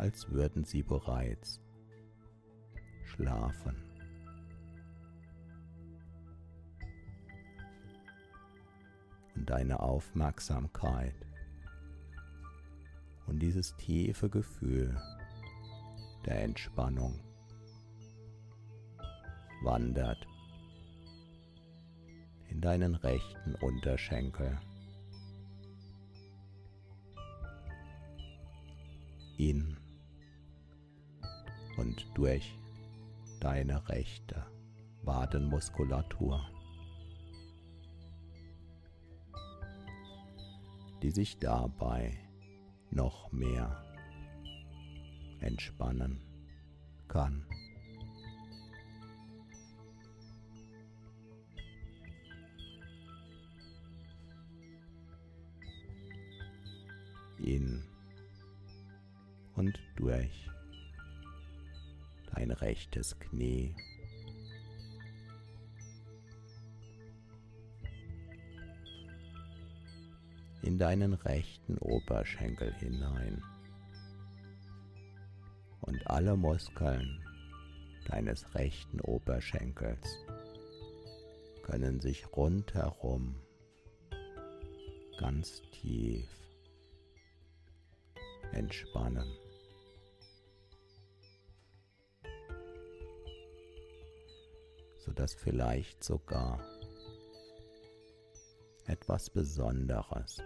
als 0.00 0.30
würden 0.30 0.64
sie 0.64 0.82
bereits 0.82 1.60
schlafen. 3.04 3.76
Und 9.34 9.50
deine 9.50 9.80
Aufmerksamkeit 9.80 11.14
und 13.26 13.40
dieses 13.40 13.76
tiefe 13.76 14.30
Gefühl 14.30 14.98
der 16.24 16.44
Entspannung 16.44 17.20
wandert 19.62 20.26
in 22.48 22.62
deinen 22.62 22.94
rechten 22.94 23.54
Unterschenkel. 23.56 24.58
in 29.40 29.79
und 31.80 32.06
durch 32.14 32.58
deine 33.40 33.88
rechte 33.88 34.44
Wadenmuskulatur, 35.02 36.44
die 41.02 41.10
sich 41.10 41.38
dabei 41.38 42.18
noch 42.90 43.32
mehr 43.32 43.82
entspannen 45.40 46.20
kann. 47.08 47.46
In 57.38 57.82
und 59.54 59.80
durch 59.96 60.50
dein 62.34 62.50
rechtes 62.50 63.18
Knie. 63.18 63.74
in 70.62 70.78
deinen 70.78 71.14
rechten 71.14 71.78
Oberschenkel 71.78 72.72
hinein 72.74 73.42
und 75.80 76.06
alle 76.06 76.36
Muskeln 76.36 77.20
deines 78.08 78.54
rechten 78.54 79.00
Oberschenkels 79.00 80.06
können 81.62 82.00
sich 82.00 82.26
rundherum 82.36 83.36
ganz 85.18 85.62
tief 85.72 86.28
entspannen. 88.52 89.28
Sodass 95.20 95.34
vielleicht 95.34 96.02
sogar 96.02 96.64
etwas 98.86 99.28
Besonderes 99.28 100.42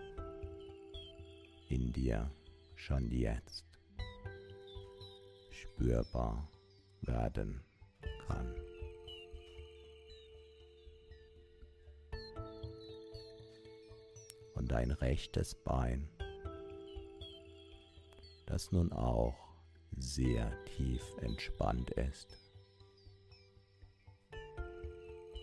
in 1.68 1.92
dir 1.92 2.28
schon 2.74 3.08
jetzt 3.12 3.64
spürbar 5.50 6.48
werden 7.02 7.62
kann. 8.26 8.52
und 14.56 14.70
dein 14.72 14.90
rechtes 14.92 15.54
Bein, 15.54 16.08
das 18.46 18.72
nun 18.72 18.92
auch 18.92 19.36
sehr 19.96 20.50
tief 20.64 21.02
entspannt 21.20 21.90
ist. 21.90 22.43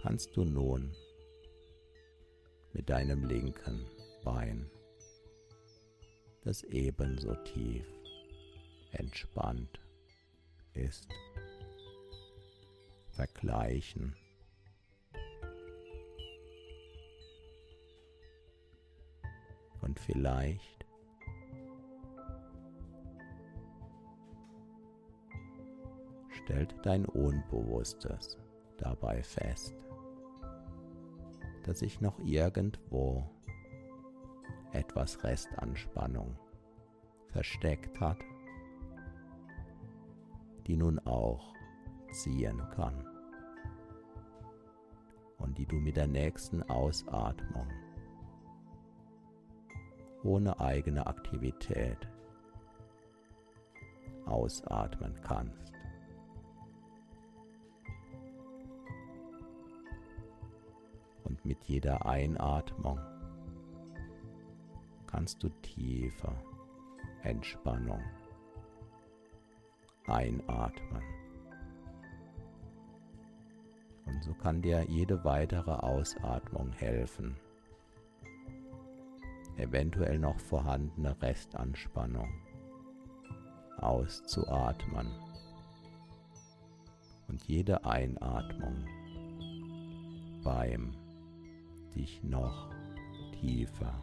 Kannst 0.02 0.36
du 0.36 0.44
nun 0.44 0.96
mit 2.74 2.90
deinem 2.90 3.24
linken 3.26 3.86
Bein, 4.24 4.70
das 6.44 6.64
ebenso 6.64 7.36
tief 7.44 7.86
entspannt 8.94 9.80
ist, 10.74 11.08
vergleichen. 13.12 14.16
Und 19.82 20.00
vielleicht 20.00 20.86
stellt 26.44 26.74
dein 26.84 27.06
Unbewusstes 27.06 28.38
dabei 28.78 29.22
fest, 29.22 29.76
dass 31.72 31.80
sich 31.80 32.02
noch 32.02 32.20
irgendwo 32.20 33.24
etwas 34.74 35.24
Restanspannung 35.24 36.38
versteckt 37.30 37.98
hat, 38.02 38.18
die 40.68 40.76
nun 40.76 41.00
auch 41.00 41.54
ziehen 42.12 42.62
kann 42.76 43.08
und 45.38 45.58
die 45.58 45.66
du 45.66 45.78
mit 45.78 45.96
der 45.96 46.08
nächsten 46.08 46.62
Ausatmung 46.64 47.70
ohne 50.26 50.60
eigene 50.60 51.08
Aktivität 51.08 52.06
ausatmen 54.26 55.18
kannst. 55.24 55.72
Jeder 61.64 62.06
Einatmung 62.06 63.00
kannst 65.08 65.44
du 65.44 65.50
tiefer 65.62 66.36
Entspannung 67.24 68.02
einatmen. 70.08 71.04
Und 74.06 74.24
so 74.24 74.34
kann 74.34 74.62
dir 74.62 74.84
jede 74.90 75.24
weitere 75.24 75.72
Ausatmung 75.72 76.72
helfen, 76.74 77.36
eventuell 79.58 80.20
noch 80.20 80.40
vorhandene 80.40 81.16
Restanspannung 81.22 82.30
auszuatmen. 83.78 85.08
Und 87.28 87.44
jede 87.48 87.86
Einatmung 87.86 88.86
beim 90.44 90.94
dich 91.96 92.24
noch 92.24 92.70
tiefer 93.40 93.94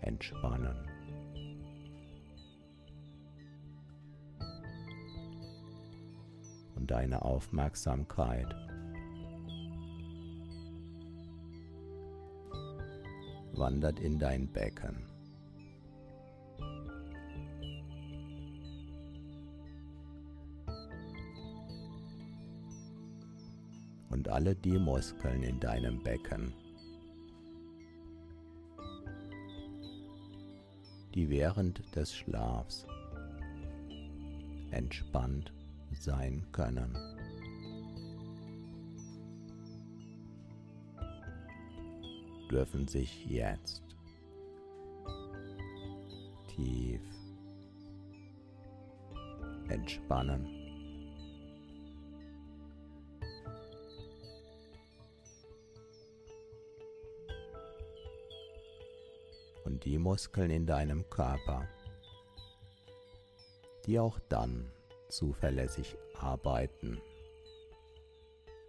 entspannen. 0.00 0.76
Und 6.74 6.90
deine 6.90 7.22
Aufmerksamkeit 7.22 8.54
wandert 13.52 14.00
in 14.00 14.18
dein 14.18 14.48
Becken. 14.48 15.11
Alle 24.42 24.56
die 24.56 24.76
Muskeln 24.76 25.44
in 25.44 25.60
deinem 25.60 26.02
Becken, 26.02 26.52
die 31.14 31.30
während 31.30 31.80
des 31.94 32.12
Schlafs 32.12 32.84
entspannt 34.72 35.52
sein 35.92 36.44
können. 36.50 36.92
dürfen 42.50 42.86
sich 42.86 43.24
jetzt 43.26 43.82
tief 46.48 47.00
entspannen. 49.68 50.61
Die 59.84 59.98
Muskeln 59.98 60.50
in 60.50 60.66
deinem 60.66 61.08
Körper, 61.10 61.68
die 63.86 63.98
auch 63.98 64.18
dann 64.28 64.70
zuverlässig 65.08 65.96
arbeiten, 66.14 67.00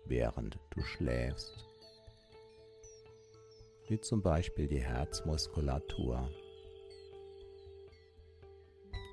während 0.05 0.57
du 0.71 0.81
schläfst 0.81 1.67
wie 3.87 3.99
zum 3.99 4.21
Beispiel 4.21 4.67
die 4.67 4.81
Herzmuskulatur 4.81 6.29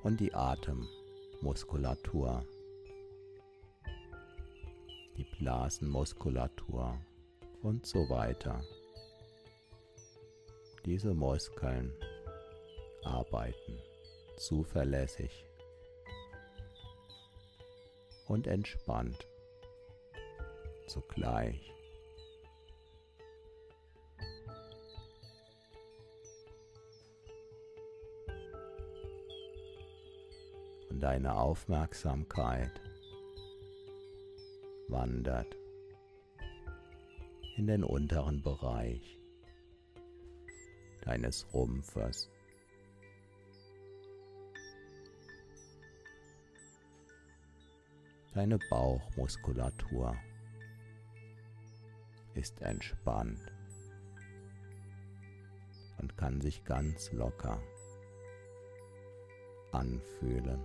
und 0.02 0.20
die 0.20 0.32
Atemmuskulatur, 0.32 2.44
die 5.16 5.26
Blasenmuskulatur 5.38 6.96
und 7.62 7.84
so 7.84 8.08
weiter. 8.08 8.62
Diese 10.84 11.14
Muskeln 11.14 11.92
arbeiten 13.04 13.78
zuverlässig 14.36 15.44
und 18.26 18.46
entspannt 18.46 19.26
zugleich. 20.86 21.70
deine 31.00 31.34
Aufmerksamkeit 31.34 32.70
wandert 34.88 35.56
in 37.56 37.66
den 37.66 37.84
unteren 37.84 38.42
Bereich 38.42 39.19
deines 41.02 41.46
Rumpfes. 41.52 42.30
Deine 48.34 48.58
Bauchmuskulatur 48.70 50.16
ist 52.34 52.60
entspannt 52.62 53.52
und 55.98 56.16
kann 56.16 56.40
sich 56.40 56.64
ganz 56.64 57.10
locker 57.12 57.60
anfühlen. 59.72 60.64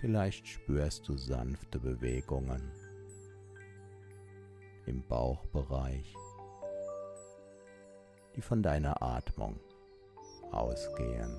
Vielleicht 0.00 0.48
spürst 0.48 1.08
du 1.08 1.16
sanfte 1.16 1.78
Bewegungen 1.78 2.81
im 4.86 5.06
Bauchbereich, 5.06 6.14
die 8.34 8.42
von 8.42 8.62
deiner 8.62 9.02
Atmung 9.02 9.58
ausgehen. 10.50 11.36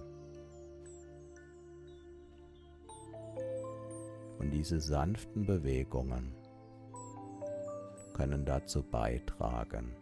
Und 4.40 4.52
diese 4.52 4.80
sanften 4.80 5.46
Bewegungen 5.46 6.36
können 8.14 8.46
dazu 8.46 8.84
beitragen, 8.84 9.96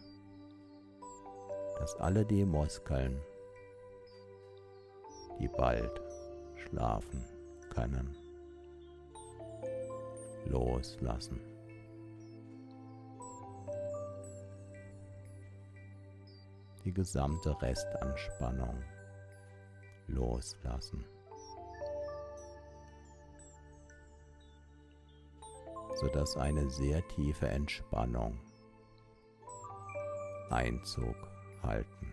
dass 1.78 1.96
alle 1.96 2.24
die 2.24 2.44
Muskeln, 2.44 3.20
die 5.40 5.48
bald 5.48 6.00
schlafen 6.56 7.24
können, 7.70 8.16
loslassen. 10.46 11.51
Die 16.84 16.92
gesamte 16.92 17.60
Restanspannung 17.60 18.82
loslassen. 20.08 21.04
sodass 26.02 26.36
eine 26.36 26.68
sehr 26.68 27.06
tiefe 27.08 27.46
Entspannung 27.46 28.36
Einzug 30.50 31.14
halten 31.62 32.12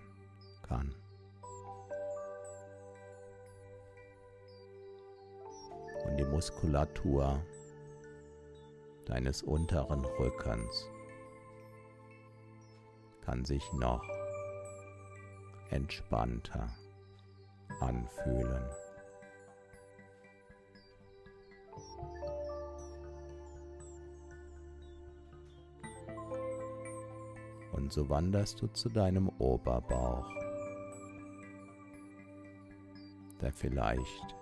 kann. 0.61 0.93
Und 6.05 6.17
die 6.17 6.25
Muskulatur 6.25 7.43
deines 9.05 9.41
unteren 9.41 10.05
Rückens 10.05 10.87
kann 13.25 13.43
sich 13.43 13.73
noch 13.73 14.18
entspannter 15.69 16.69
anfühlen. 17.79 18.63
Und 27.71 27.93
so 27.93 28.09
wanderst 28.09 28.61
du 28.61 28.67
zu 28.67 28.89
deinem 28.89 29.29
Oberbauch, 29.39 30.29
der 33.41 33.53
vielleicht 33.53 34.35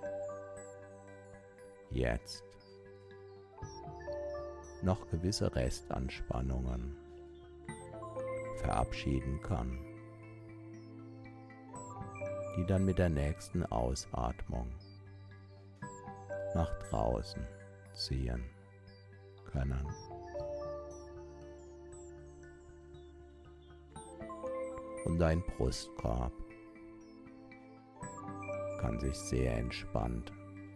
jetzt 1.92 2.44
noch 4.82 5.08
gewisse 5.10 5.54
Restanspannungen 5.56 6.98
verabschieden 8.58 9.42
kann, 9.42 9.87
die 12.58 12.66
dann 12.66 12.84
mit 12.84 12.98
der 12.98 13.10
nächsten 13.10 13.64
Ausatmung 13.68 14.68
nach 16.56 16.72
draußen 16.90 17.48
ziehen 17.94 18.44
können. 19.52 19.88
Und 25.06 25.20
dein 25.20 25.42
Brustkorb 25.42 26.34
kann 28.82 29.00
sich 29.00 29.16
sehr 29.16 29.58
entspannt 29.58 30.34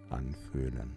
anfühlen. 0.09 0.95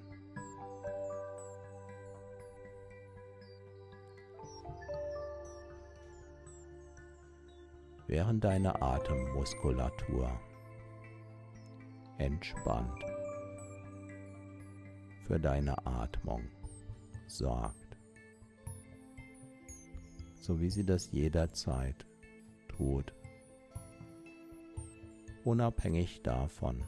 während 8.06 8.44
deine 8.44 8.80
Atemmuskulatur 8.80 10.30
entspannt 12.18 13.04
für 15.26 15.40
deine 15.40 15.86
Atmung 15.86 16.42
sorgt, 17.26 17.96
so 20.40 20.60
wie 20.60 20.70
sie 20.70 20.84
das 20.84 21.10
jederzeit 21.12 22.06
tut, 22.68 23.14
unabhängig 25.44 26.22
davon, 26.22 26.82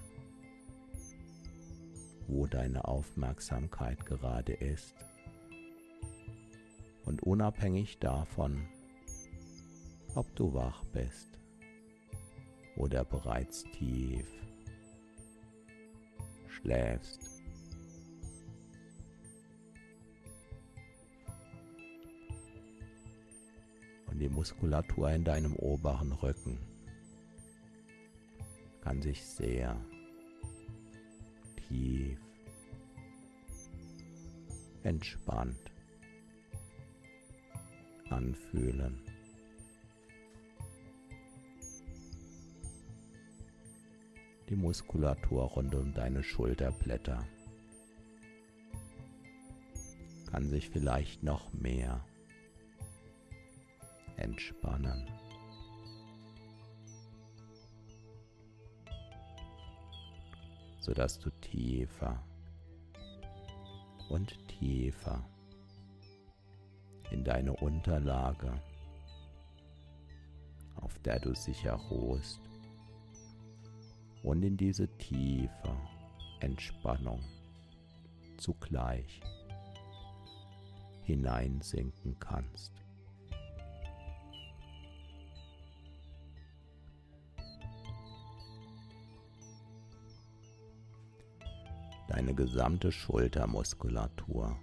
wo 2.28 2.46
deine 2.46 2.86
Aufmerksamkeit 2.86 4.04
gerade 4.04 4.52
ist. 4.52 4.94
Und 7.04 7.22
unabhängig 7.22 7.98
davon, 8.00 8.66
ob 10.16 10.34
du 10.34 10.52
wach 10.54 10.84
bist 10.86 11.38
oder 12.76 13.04
bereits 13.04 13.62
tief 13.72 14.26
schläfst. 16.66 17.20
Und 24.06 24.18
die 24.18 24.28
Muskulatur 24.28 25.10
in 25.10 25.24
deinem 25.24 25.54
oberen 25.56 26.12
Rücken 26.12 26.58
kann 28.80 29.00
sich 29.00 29.24
sehr 29.24 29.76
tief 31.68 32.18
entspannt 34.82 35.72
anfühlen. 38.10 39.05
Die 44.48 44.56
Muskulatur 44.56 45.44
rund 45.44 45.74
um 45.74 45.92
deine 45.92 46.22
Schulterblätter 46.22 47.26
kann 50.30 50.48
sich 50.48 50.68
vielleicht 50.70 51.22
noch 51.22 51.52
mehr 51.52 52.04
entspannen. 54.16 55.06
sodass 60.86 61.18
du 61.18 61.30
tiefer 61.40 62.22
und 64.08 64.38
tiefer 64.46 65.28
in 67.10 67.24
deine 67.24 67.52
Unterlage, 67.54 68.52
auf 70.76 70.96
der 71.00 71.18
du 71.18 71.34
sicher 71.34 71.72
ruhst, 71.72 72.45
und 74.26 74.42
in 74.42 74.56
diese 74.56 74.88
tiefe 74.98 75.76
Entspannung 76.40 77.20
zugleich 78.38 79.20
hineinsinken 81.04 82.18
kannst. 82.18 82.72
Deine 92.08 92.34
gesamte 92.34 92.90
Schultermuskulatur 92.90 94.58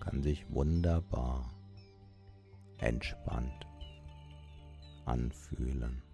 kann 0.00 0.20
sich 0.24 0.50
wunderbar 0.52 1.48
entspannt 2.78 3.66
anfühlen. 5.04 6.05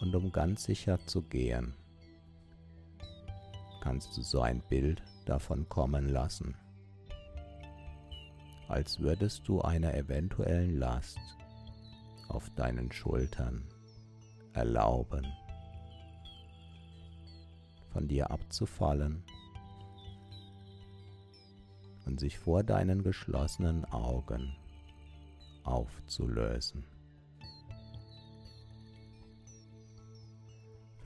Und 0.00 0.14
um 0.14 0.32
ganz 0.32 0.64
sicher 0.64 0.98
zu 1.06 1.22
gehen, 1.22 1.74
kannst 3.80 4.16
du 4.16 4.22
so 4.22 4.40
ein 4.40 4.60
Bild 4.68 5.02
davon 5.26 5.68
kommen 5.68 6.08
lassen, 6.08 6.54
als 8.68 8.98
würdest 9.00 9.46
du 9.46 9.60
einer 9.60 9.94
eventuellen 9.94 10.78
Last 10.78 11.18
auf 12.28 12.48
deinen 12.50 12.92
Schultern 12.92 13.66
erlauben, 14.52 15.26
von 17.92 18.08
dir 18.08 18.30
abzufallen 18.30 19.22
und 22.06 22.20
sich 22.20 22.38
vor 22.38 22.62
deinen 22.62 23.02
geschlossenen 23.02 23.84
Augen 23.86 24.56
aufzulösen. 25.64 26.84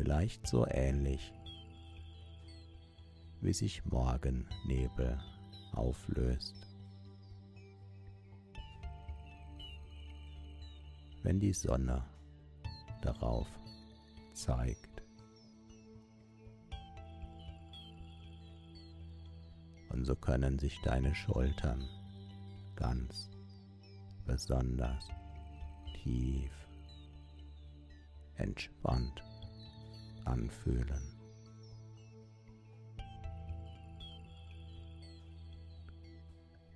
Vielleicht 0.04 0.46
so 0.46 0.66
ähnlich, 0.66 1.32
wie 3.40 3.54
sich 3.54 3.82
Morgennebel 3.86 5.18
auflöst. 5.72 6.54
Wenn 11.22 11.40
die 11.40 11.54
Sonne 11.54 12.04
darauf 13.00 13.48
zeigt. 14.34 15.02
Und 19.88 20.04
so 20.04 20.14
können 20.14 20.58
sich 20.58 20.78
deine 20.82 21.14
Schultern 21.14 21.88
ganz 22.76 23.30
besonders 24.26 25.08
tief 26.02 26.52
entspannt 28.36 29.24
anfühlen. 30.24 31.02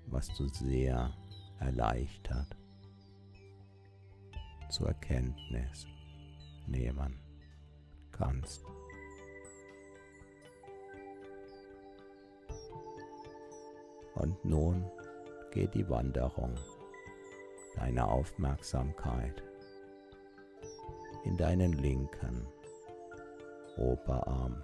Was 0.07 0.29
du 0.37 0.49
sehr 0.49 1.13
erleichtert 1.61 2.57
zur 4.71 4.89
Erkenntnis 4.89 5.87
nehmen 6.67 7.19
kannst. 8.13 8.65
Und 14.15 14.45
nun 14.45 14.85
geht 15.53 15.75
die 15.75 15.89
Wanderung 15.89 16.55
deiner 17.77 18.09
Aufmerksamkeit 18.11 19.43
in 21.25 21.37
deinen 21.37 21.73
linken 21.73 22.47
Oberarm 23.79 24.62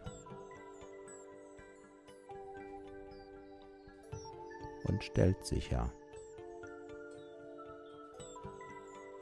und 4.85 5.03
stellt 5.03 5.45
sicher, 5.45 5.91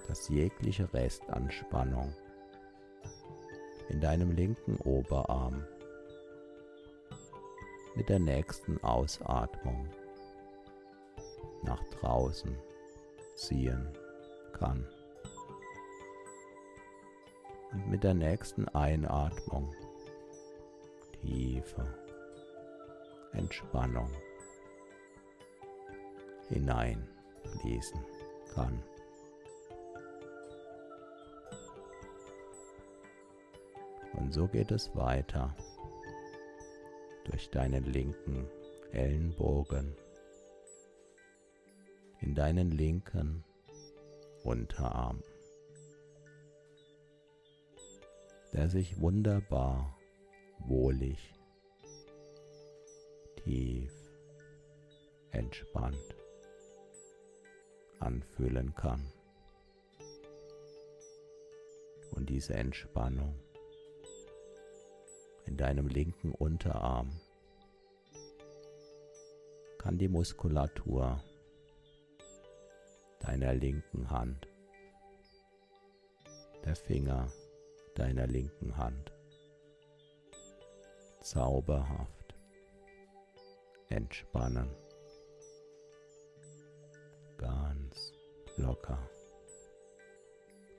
dass 0.09 0.29
jegliche 0.29 0.93
Restanspannung 0.93 2.13
in 3.89 4.01
deinem 4.01 4.33
linken 4.33 4.77
Oberarm 4.79 5.65
mit 7.95 8.09
der 8.09 8.19
nächsten 8.19 8.83
Ausatmung 8.83 9.89
nach 11.63 11.83
draußen 12.01 12.57
ziehen 13.35 13.89
kann. 14.53 14.87
Und 17.73 17.89
mit 17.89 18.05
der 18.05 18.15
nächsten 18.15 18.69
Einatmung 18.69 19.75
tiefe 21.23 21.87
Entspannung 23.33 24.11
hineinfließen 26.49 28.05
kann. 28.55 28.83
Und 34.15 34.35
so 34.35 34.47
geht 34.47 34.71
es 34.71 34.95
weiter 34.95 35.57
durch 37.25 37.51
deinen 37.51 37.85
linken 37.85 38.47
Ellenbogen 38.93 39.97
in 42.21 42.35
deinen 42.35 42.71
linken 42.71 43.45
Unterarm, 44.45 45.23
der 48.53 48.69
sich 48.69 49.01
wunderbar 49.01 49.97
wohlig, 50.67 51.35
tief, 53.37 53.93
entspannt 55.31 56.17
anfühlen 57.99 58.75
kann. 58.75 59.13
Und 62.11 62.29
diese 62.29 62.55
Entspannung 62.55 63.35
in 65.47 65.57
deinem 65.57 65.89
linken 65.89 66.33
Unterarm 66.33 67.21
kann 69.79 69.99
die 69.99 70.09
Muskulatur 70.09 71.23
deiner 73.21 73.55
linken 73.55 74.11
Hand, 74.11 74.49
der 76.65 76.77
Finger 76.77 77.33
deiner 77.95 78.27
linken 78.27 78.77
Hand 78.77 79.13
zauberhaft. 81.23 82.35
Entspannen, 83.89 84.69
ganz 87.37 88.13
locker, 88.57 88.99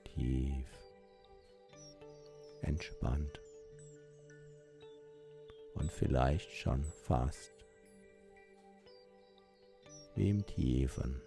tief. 0.04 0.68
Entspannt. 2.62 3.40
Und 5.74 5.90
vielleicht 5.90 6.50
schon 6.52 6.84
fast. 6.84 7.52
Wie 10.14 10.30
im 10.30 10.46
tiefen 10.46 11.20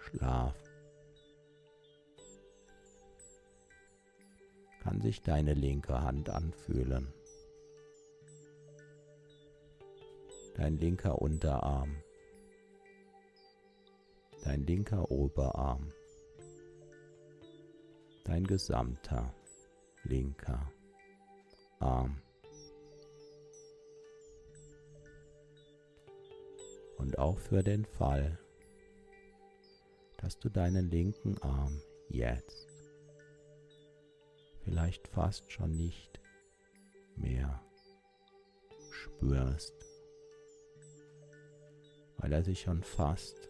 Schlaf. 0.00 0.54
Kann 4.80 5.00
sich 5.00 5.22
deine 5.22 5.54
linke 5.54 6.00
Hand 6.00 6.28
anfühlen, 6.28 7.12
dein 10.56 10.76
linker 10.78 11.20
Unterarm, 11.20 11.96
dein 14.44 14.66
linker 14.66 15.10
Oberarm, 15.10 15.92
dein 18.24 18.44
gesamter 18.44 19.32
linker 20.04 20.70
Arm. 21.78 22.20
und 27.06 27.18
auch 27.18 27.38
für 27.38 27.62
den 27.62 27.84
Fall, 27.84 28.36
dass 30.18 30.40
du 30.40 30.48
deinen 30.48 30.90
linken 30.90 31.40
Arm 31.40 31.80
jetzt 32.08 32.66
vielleicht 34.64 35.06
fast 35.06 35.52
schon 35.52 35.70
nicht 35.70 36.20
mehr 37.14 37.62
spürst, 38.90 39.85
weil 42.18 42.32
er 42.32 42.42
sich 42.42 42.60
schon 42.60 42.82
fast 42.82 43.48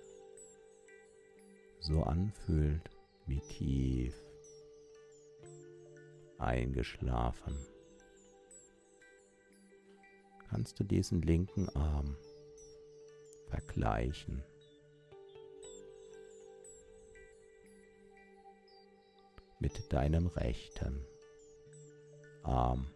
so 1.80 2.02
anfühlt 2.02 2.90
wie 3.26 3.40
tief 3.40 4.14
eingeschlafen. 6.38 7.56
Kannst 10.48 10.78
du 10.78 10.84
diesen 10.84 11.22
linken 11.22 11.68
Arm 11.70 12.16
vergleichen. 13.48 14.42
Mit 19.58 19.92
deinem 19.92 20.26
rechten 20.26 21.04
Arm. 22.42 22.95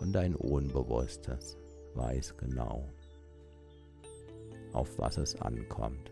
Und 0.00 0.14
dein 0.14 0.34
Unbewusstes 0.34 1.58
weiß 1.94 2.36
genau, 2.38 2.88
auf 4.72 4.98
was 4.98 5.18
es 5.18 5.40
ankommt. 5.40 6.10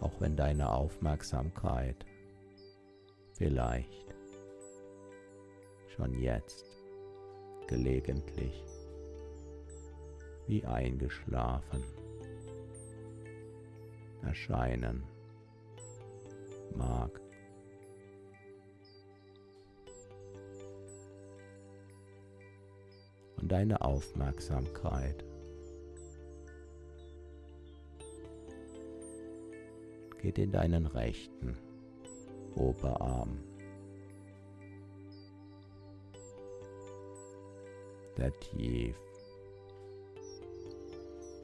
Auch 0.00 0.20
wenn 0.20 0.36
deine 0.36 0.72
Aufmerksamkeit 0.72 2.06
vielleicht 3.34 4.14
schon 5.96 6.14
jetzt 6.20 6.64
gelegentlich 7.66 8.64
wie 10.46 10.64
eingeschlafen 10.64 11.82
erscheinen 14.22 15.02
mag. 16.76 17.21
Deine 23.52 23.82
Aufmerksamkeit 23.82 25.26
geht 30.22 30.38
in 30.38 30.50
deinen 30.50 30.86
rechten 30.86 31.58
Oberarm. 32.54 33.38
der 38.16 38.38
tief, 38.40 38.96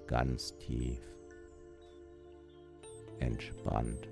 ganz 0.07 0.57
tief 0.59 1.01
entspannt 3.19 4.09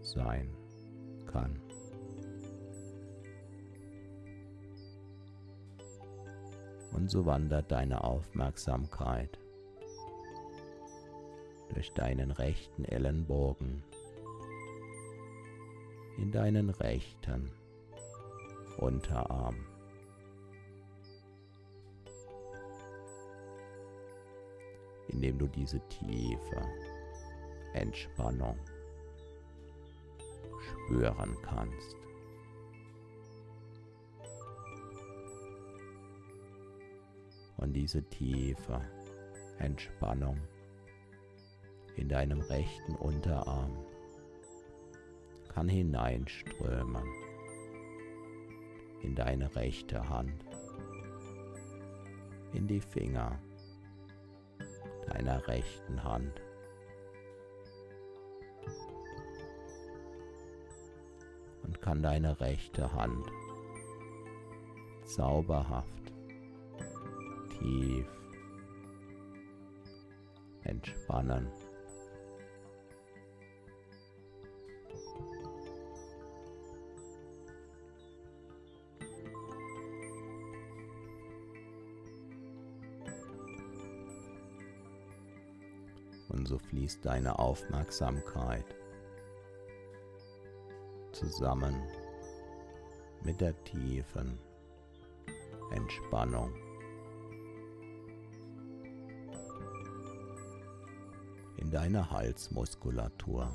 sein 0.00 0.48
kann. 1.26 1.69
Und 7.00 7.10
so 7.10 7.24
wandert 7.24 7.72
deine 7.72 8.04
Aufmerksamkeit 8.04 9.38
durch 11.72 11.90
deinen 11.94 12.30
rechten 12.30 12.84
Ellenbogen 12.84 13.82
in 16.18 16.30
deinen 16.30 16.68
rechten 16.68 17.50
Unterarm. 18.76 19.56
indem 25.08 25.38
du 25.38 25.48
diese 25.48 25.80
tiefe 25.88 26.62
Entspannung 27.72 28.56
spüren 30.86 31.36
kannst. 31.42 31.99
Und 37.60 37.74
diese 37.74 38.02
tiefe 38.04 38.80
Entspannung 39.58 40.38
in 41.96 42.08
deinem 42.08 42.40
rechten 42.40 42.94
Unterarm 42.96 43.76
kann 45.48 45.68
hineinströmen 45.68 47.04
in 49.02 49.14
deine 49.14 49.54
rechte 49.54 50.08
Hand, 50.08 50.46
in 52.54 52.66
die 52.66 52.80
Finger 52.80 53.38
deiner 55.06 55.46
rechten 55.46 56.02
Hand. 56.02 56.40
und 61.62 61.80
kann 61.80 62.02
deine 62.02 62.40
rechte 62.40 62.92
Hand 62.92 63.30
zauberhaft 65.04 65.99
tief 67.60 68.06
entspannen. 70.64 71.48
Und 86.28 86.46
so 86.46 86.58
fließt 86.58 87.04
deine 87.04 87.38
Aufmerksamkeit 87.38 88.64
zusammen 91.12 91.82
mit 93.22 93.40
der 93.40 93.52
tiefen 93.64 94.38
Entspannung. 95.72 96.69
In 101.70 101.74
deine 101.76 102.10
Halsmuskulatur. 102.10 103.48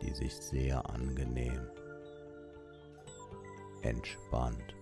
die 0.00 0.12
sich 0.12 0.34
sehr 0.34 0.84
angenehm 0.90 1.70
entspannt 3.82 4.74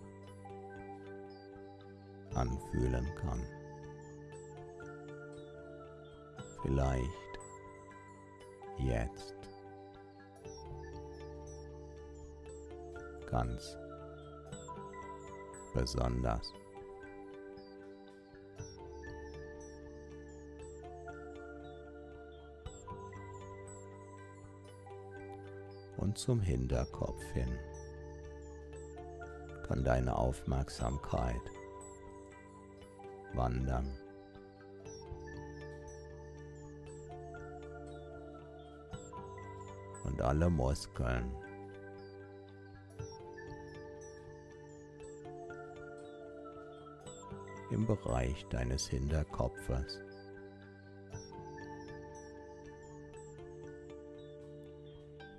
anfühlen 2.33 3.15
kann. 3.17 3.45
Vielleicht 6.63 7.11
jetzt 8.79 9.35
ganz 13.31 13.77
besonders. 15.75 16.55
Und 26.01 26.17
zum 26.17 26.41
Hinterkopf 26.41 27.23
hin 27.35 27.59
kann 29.69 29.85
deine 29.85 30.17
Aufmerksamkeit 30.17 31.43
wandern. 33.35 33.87
Und 40.05 40.23
alle 40.23 40.49
Muskeln 40.49 41.31
im 47.71 47.87
Bereich 47.87 48.47
deines 48.49 48.89
Hinterkopfes. 48.89 50.10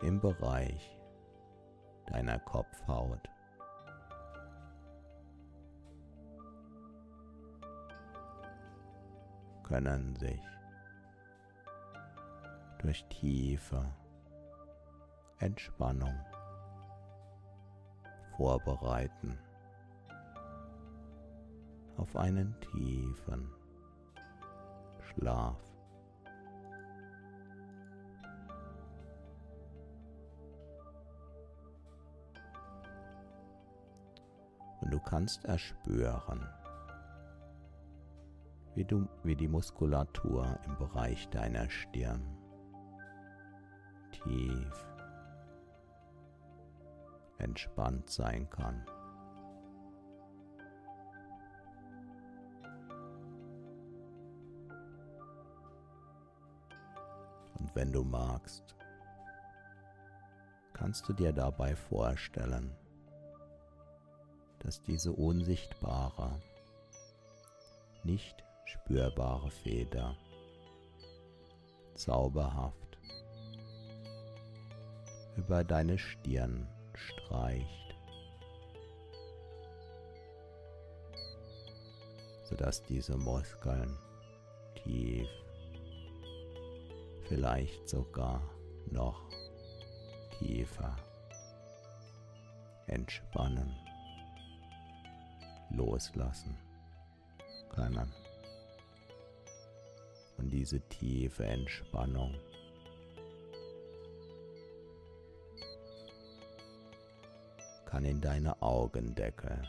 Im 0.02 0.20
Bereich 0.20 0.98
deiner 2.08 2.40
Kopfhaut. 2.40 3.30
können 9.72 10.18
sich 10.18 10.42
durch 12.80 13.06
tiefe 13.08 13.86
Entspannung 15.40 16.14
vorbereiten 18.36 19.40
auf 21.96 22.18
einen 22.18 22.54
tiefen 22.60 23.50
Schlaf. 25.00 25.71
Und 34.82 34.92
du 34.92 35.00
kannst 35.00 35.46
erspüren, 35.46 36.48
wie, 38.76 38.84
du, 38.84 39.08
wie 39.24 39.36
die 39.36 39.48
Muskulatur 39.48 40.60
im 40.66 40.78
Bereich 40.78 41.30
deiner 41.30 41.70
Stirn 41.70 42.38
tief 44.12 44.86
entspannt 47.38 48.10
sein 48.10 48.50
kann. 48.50 48.86
Und 57.60 57.76
wenn 57.76 57.92
du 57.92 58.04
magst, 58.04 58.76
kannst 60.74 61.08
du 61.08 61.14
dir 61.14 61.32
dabei 61.32 61.76
vorstellen, 61.76 62.76
dass 64.72 64.82
diese 64.84 65.12
unsichtbare, 65.12 66.42
nicht 68.06 68.42
spürbare 68.64 69.52
Feder, 69.52 70.16
zauberhaft. 71.96 72.98
Über 75.36 75.66
deine 75.66 75.98
Stirn 75.98 76.70
streicht, 76.94 77.98
sodass 82.46 82.82
diese 82.84 83.18
Muskeln 83.18 83.98
tief, 84.86 85.28
vielleicht 87.28 87.90
sogar 87.90 88.42
noch 88.90 89.22
tiefer 90.40 90.96
entspannen, 92.88 93.76
loslassen 95.76 96.58
können 97.70 98.12
und 100.38 100.50
diese 100.50 100.80
tiefe 100.90 101.46
Entspannung. 101.46 102.36
kann 107.92 108.06
in 108.06 108.22
deine 108.22 108.60
Augendecke 108.62 109.62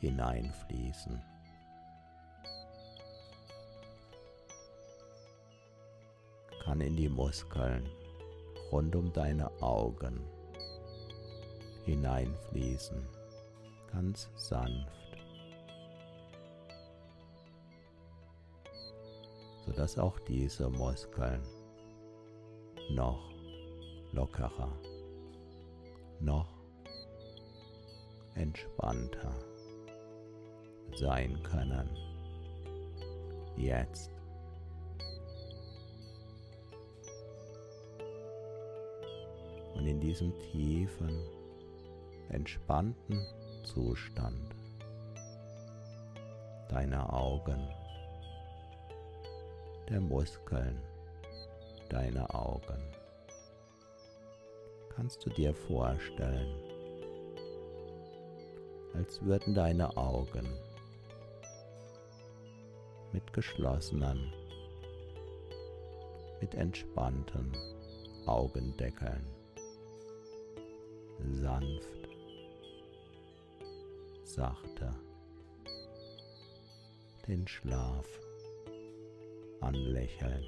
hineinfließen. 0.00 1.22
Kann 6.64 6.80
in 6.80 6.96
die 6.96 7.08
Muskeln 7.08 7.88
rund 8.72 8.96
um 8.96 9.12
deine 9.12 9.48
Augen 9.62 10.20
hineinfließen, 11.84 13.06
ganz 13.92 14.30
sanft. 14.36 14.96
sodass 19.66 19.98
auch 19.98 20.18
diese 20.20 20.70
Muskeln 20.70 21.42
noch 22.90 23.32
lockerer, 24.12 24.72
noch 26.20 26.48
entspannter 28.36 29.34
sein 30.94 31.42
können. 31.42 31.90
Jetzt. 33.56 34.10
Und 39.74 39.86
in 39.86 40.00
diesem 40.00 40.32
tiefen, 40.52 41.20
entspannten 42.28 43.20
Zustand 43.66 44.54
deiner 46.68 47.12
Augen 47.12 47.68
der 49.88 50.00
Muskeln 50.00 50.80
deiner 51.88 52.32
Augen. 52.34 52.82
Kannst 54.94 55.26
du 55.26 55.30
dir 55.30 55.52
vorstellen, 55.52 56.60
als 58.94 59.20
würden 59.22 59.54
deine 59.54 59.96
Augen 59.96 60.48
mit 63.12 63.32
geschlossenen, 63.32 64.32
mit 66.40 66.54
entspannten 66.54 67.52
Augendeckeln 68.26 69.26
sanft, 71.32 72.05
sachter 74.26 74.94
den 77.26 77.46
Schlaf 77.46 78.06
anlächeln. 79.60 80.44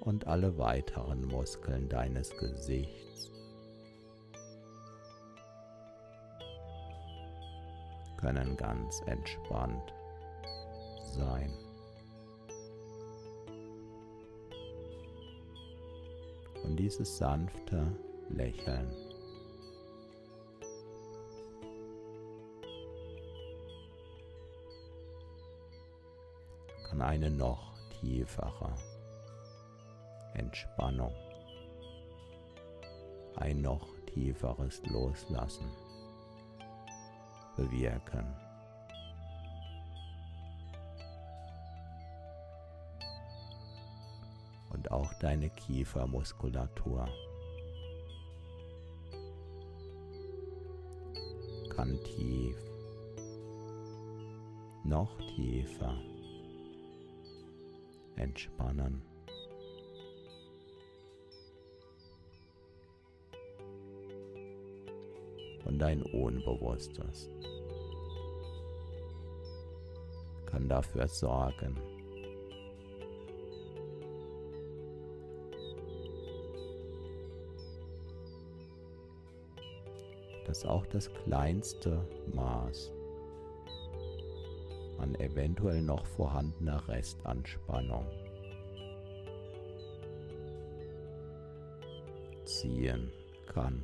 Und 0.00 0.26
alle 0.26 0.58
weiteren 0.58 1.26
Muskeln 1.26 1.88
deines 1.88 2.30
Gesichts 2.36 3.30
können 8.18 8.56
ganz 8.56 9.00
entspannt 9.06 9.94
sein. 11.14 11.63
Dieses 16.76 17.18
sanfte 17.18 17.96
Lächeln 18.30 18.90
kann 26.88 27.00
eine 27.00 27.30
noch 27.30 27.74
tiefere 28.00 28.74
Entspannung, 30.34 31.14
ein 33.36 33.60
noch 33.60 33.86
tieferes 34.06 34.82
Loslassen 34.86 35.70
bewirken. 37.56 38.43
Deine 45.24 45.48
Kiefermuskulatur 45.48 47.08
kann 51.74 51.98
tief, 52.04 52.58
noch 54.84 55.16
tiefer 55.34 55.96
entspannen. 58.16 59.00
Und 65.64 65.78
dein 65.78 66.02
Unbewusstes 66.02 67.30
kann 70.44 70.68
dafür 70.68 71.08
sorgen, 71.08 71.93
dass 80.54 80.64
auch 80.66 80.86
das 80.86 81.12
kleinste 81.12 82.06
Maß 82.32 82.92
an 84.98 85.16
eventuell 85.16 85.82
noch 85.82 86.06
vorhandener 86.06 86.86
Restanspannung 86.86 88.06
ziehen 92.44 93.10
kann. 93.52 93.82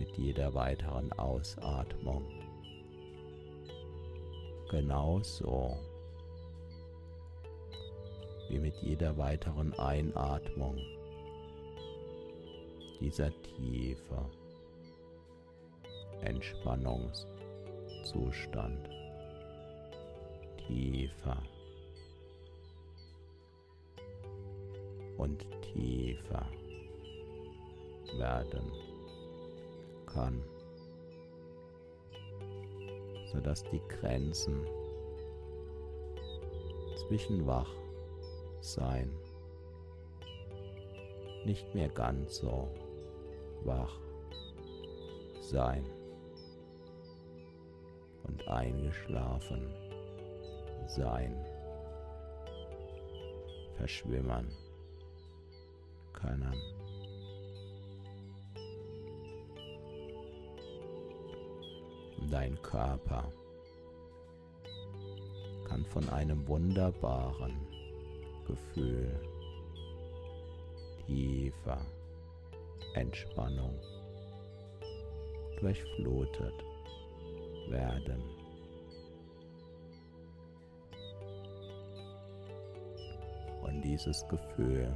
Mit 0.00 0.16
jeder 0.16 0.52
weiteren 0.54 1.12
Ausatmung. 1.12 2.26
Genauso 4.70 5.76
wie 8.50 8.58
mit 8.58 8.74
jeder 8.82 9.16
weiteren 9.16 9.72
Einatmung. 9.78 10.76
Dieser 13.00 13.30
tiefe 13.42 14.28
Entspannungszustand. 16.22 18.90
Tiefer. 20.66 21.42
Und 25.16 25.46
tiefer 25.62 26.46
werden 28.18 28.72
kann, 30.06 30.42
sodass 33.30 33.62
die 33.64 33.80
Grenzen 33.88 34.66
zwischen 36.96 37.46
wach 37.46 37.70
sein, 38.60 39.10
nicht 41.44 41.74
mehr 41.74 41.88
ganz 41.88 42.36
so 42.36 42.68
wach 43.64 43.98
sein. 45.40 45.84
Und 48.24 48.46
eingeschlafen 48.46 49.66
sein, 50.86 51.34
verschwimmern 53.76 54.46
können. 56.12 56.54
Dein 62.30 62.60
Körper 62.62 63.32
kann 65.66 65.84
von 65.86 66.08
einem 66.10 66.46
wunderbaren 66.46 67.69
Gefühl 68.44 69.20
tiefer 71.06 71.84
Entspannung 72.94 73.78
durchflutet 75.60 76.54
werden. 77.68 78.22
Und 83.62 83.82
dieses 83.82 84.26
Gefühl 84.28 84.94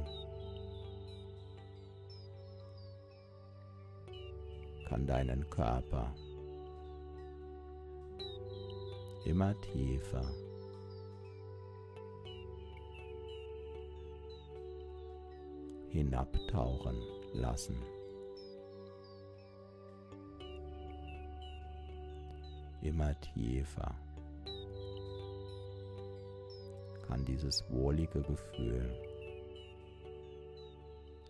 kann 4.87 5.05
deinen 5.05 5.49
Körper 5.49 6.13
immer 9.25 9.59
tiefer 9.61 10.44
hinabtauchen 15.95 17.01
lassen. 17.33 17.81
Immer 22.81 23.19
tiefer 23.21 23.95
kann 27.07 27.23
dieses 27.23 27.63
wohlige 27.69 28.21
Gefühl 28.21 28.93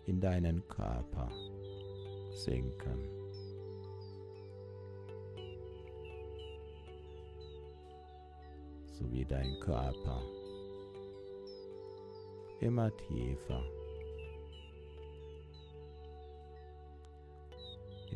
in 0.07 0.20
deinen 0.20 0.68
Körper 0.68 1.30
sinken. 2.32 3.07
So 8.93 9.11
wie 9.11 9.26
dein 9.26 9.59
Körper 9.59 10.24
immer 12.61 12.89
tiefer 12.97 13.63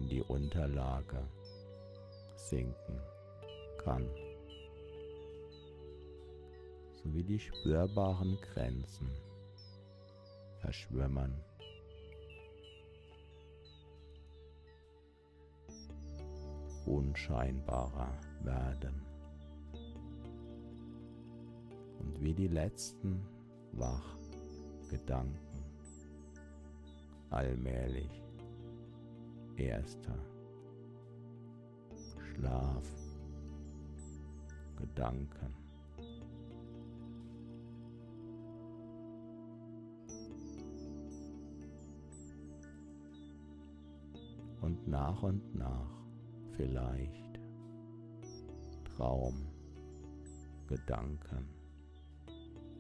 die 0.10 0.22
Unterlage 0.24 1.24
sinken 2.36 3.00
kann, 3.84 4.10
sowie 7.04 7.24
die 7.24 7.40
spürbaren 7.40 8.38
Grenzen 8.42 9.10
verschwimmen. 10.60 11.34
unscheinbarer 16.90 18.12
werden 18.42 19.06
und 22.00 22.20
wie 22.20 22.34
die 22.34 22.48
letzten 22.48 23.24
Wachgedanken 23.74 25.64
allmählich 27.30 28.24
erster. 29.60 30.18
Schlaf, 32.34 32.84
Gedanken. 34.78 35.54
Und 44.62 44.88
nach 44.88 45.22
und 45.24 45.56
nach 45.56 45.90
vielleicht 46.56 47.40
Traumgedanken 48.96 51.48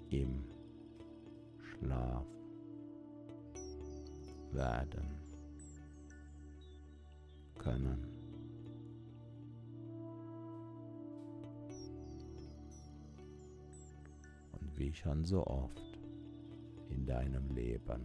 im 0.10 0.44
Schlaf 1.62 2.26
werden 4.52 5.18
können. 7.60 8.07
Und 14.60 14.78
wie 14.78 14.93
schon 14.93 15.24
so 15.24 15.45
oft 15.45 15.99
in 16.89 17.05
deinem 17.05 17.51
Leben 17.51 18.01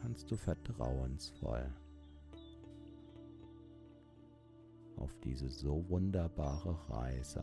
kannst 0.00 0.30
du 0.30 0.36
vertrauensvoll 0.36 1.70
auf 4.96 5.14
diese 5.24 5.50
so 5.50 5.84
wunderbare 5.88 6.78
Reise 6.88 7.42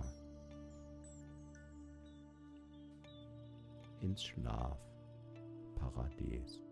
ins 4.00 4.24
Schlafparadies 4.24 6.63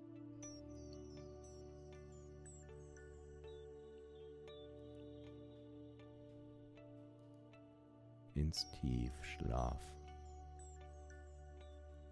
ins 8.36 8.70
Tiefschlaf. 8.72 9.80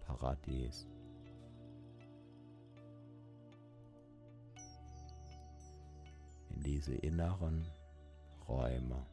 Paradies. 0.06 0.86
In 6.50 6.62
diese 6.62 6.94
inneren 6.94 7.64
Räume, 8.48 9.06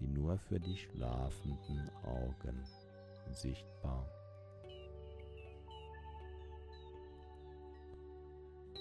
die 0.00 0.08
nur 0.08 0.38
für 0.38 0.58
die 0.58 0.76
schlafenden 0.76 1.90
Augen 2.04 2.64
sichtbar, 3.32 4.06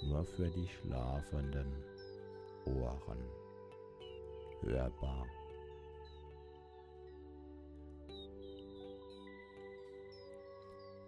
nur 0.01 0.23
für 0.23 0.49
die 0.49 0.67
schlafenden 0.67 1.71
Ohren 2.65 3.38
hörbar. 4.61 5.25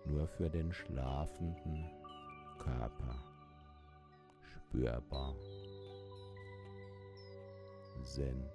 Nur 0.05 0.27
für 0.27 0.49
den 0.49 0.73
schlafenden 0.73 1.89
Körper 2.59 3.15
spürbar 4.71 5.35
sind 8.03 8.49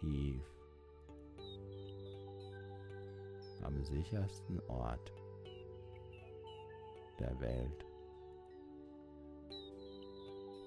tief 0.00 0.42
am 3.62 3.82
sichersten 3.84 4.60
Ort 4.68 5.12
der 7.18 7.40
Welt 7.40 7.91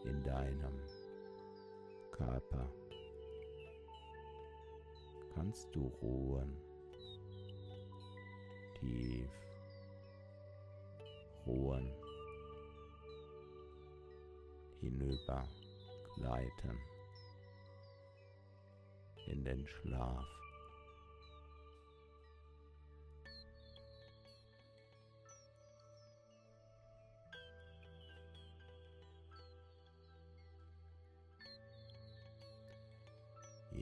in 0.05 0.23
deinem 0.23 0.79
Körper 2.11 2.69
kannst 5.33 5.75
du 5.75 5.87
ruhen, 6.01 6.55
tief 8.79 9.29
ruhen, 11.45 11.91
hinüber 14.79 15.47
gleiten 16.15 16.79
in 19.27 19.43
den 19.43 19.67
Schlaf. 19.67 20.44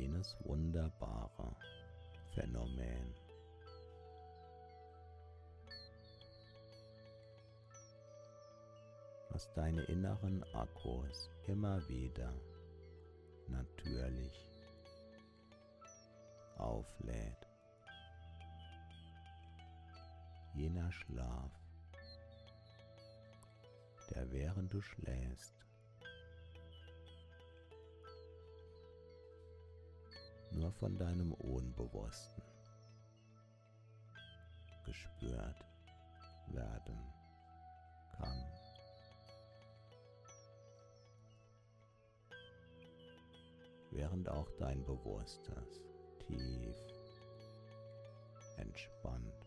Jenes 0.03 0.35
wunderbare 0.43 1.55
Phänomen. 2.35 3.15
was 9.29 9.51
deine 9.55 9.81
inneren 9.85 10.43
Akkus 10.53 11.31
immer 11.47 11.81
wieder 11.89 12.31
natürlich 13.47 14.47
auflädt. 16.57 17.49
Jener 20.53 20.91
Schlaf, 20.91 21.51
der 24.11 24.31
während 24.31 24.71
du 24.71 24.81
schläfst 24.81 25.55
nur 30.53 30.71
von 30.71 30.97
deinem 30.97 31.33
Unbewussten 31.33 32.43
gespürt 34.85 35.65
werden 36.47 36.97
kann. 38.17 38.45
Während 43.91 44.29
auch 44.29 44.49
dein 44.57 44.83
Bewusstes 44.85 45.81
tief 46.19 46.75
entspannt, 48.57 49.45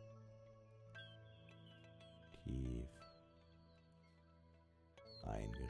tief 2.44 2.88
eingeschlafen 5.24 5.65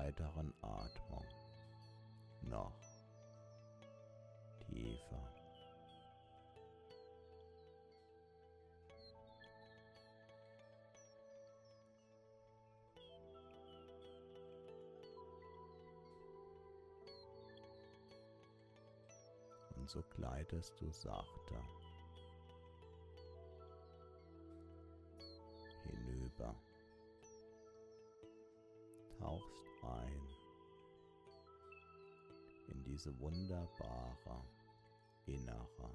weiteren 0.00 0.54
Atmung 0.62 1.26
noch 2.42 2.72
tiefer. 4.66 5.26
so 19.86 20.04
gleitest 20.14 20.80
du 20.80 20.88
sachter 20.92 21.64
hinüber, 25.82 26.54
tauchst 29.20 29.64
ein 29.82 30.22
in 32.68 32.82
diese 32.84 33.16
wunderbare 33.20 34.44
innere 35.26 35.94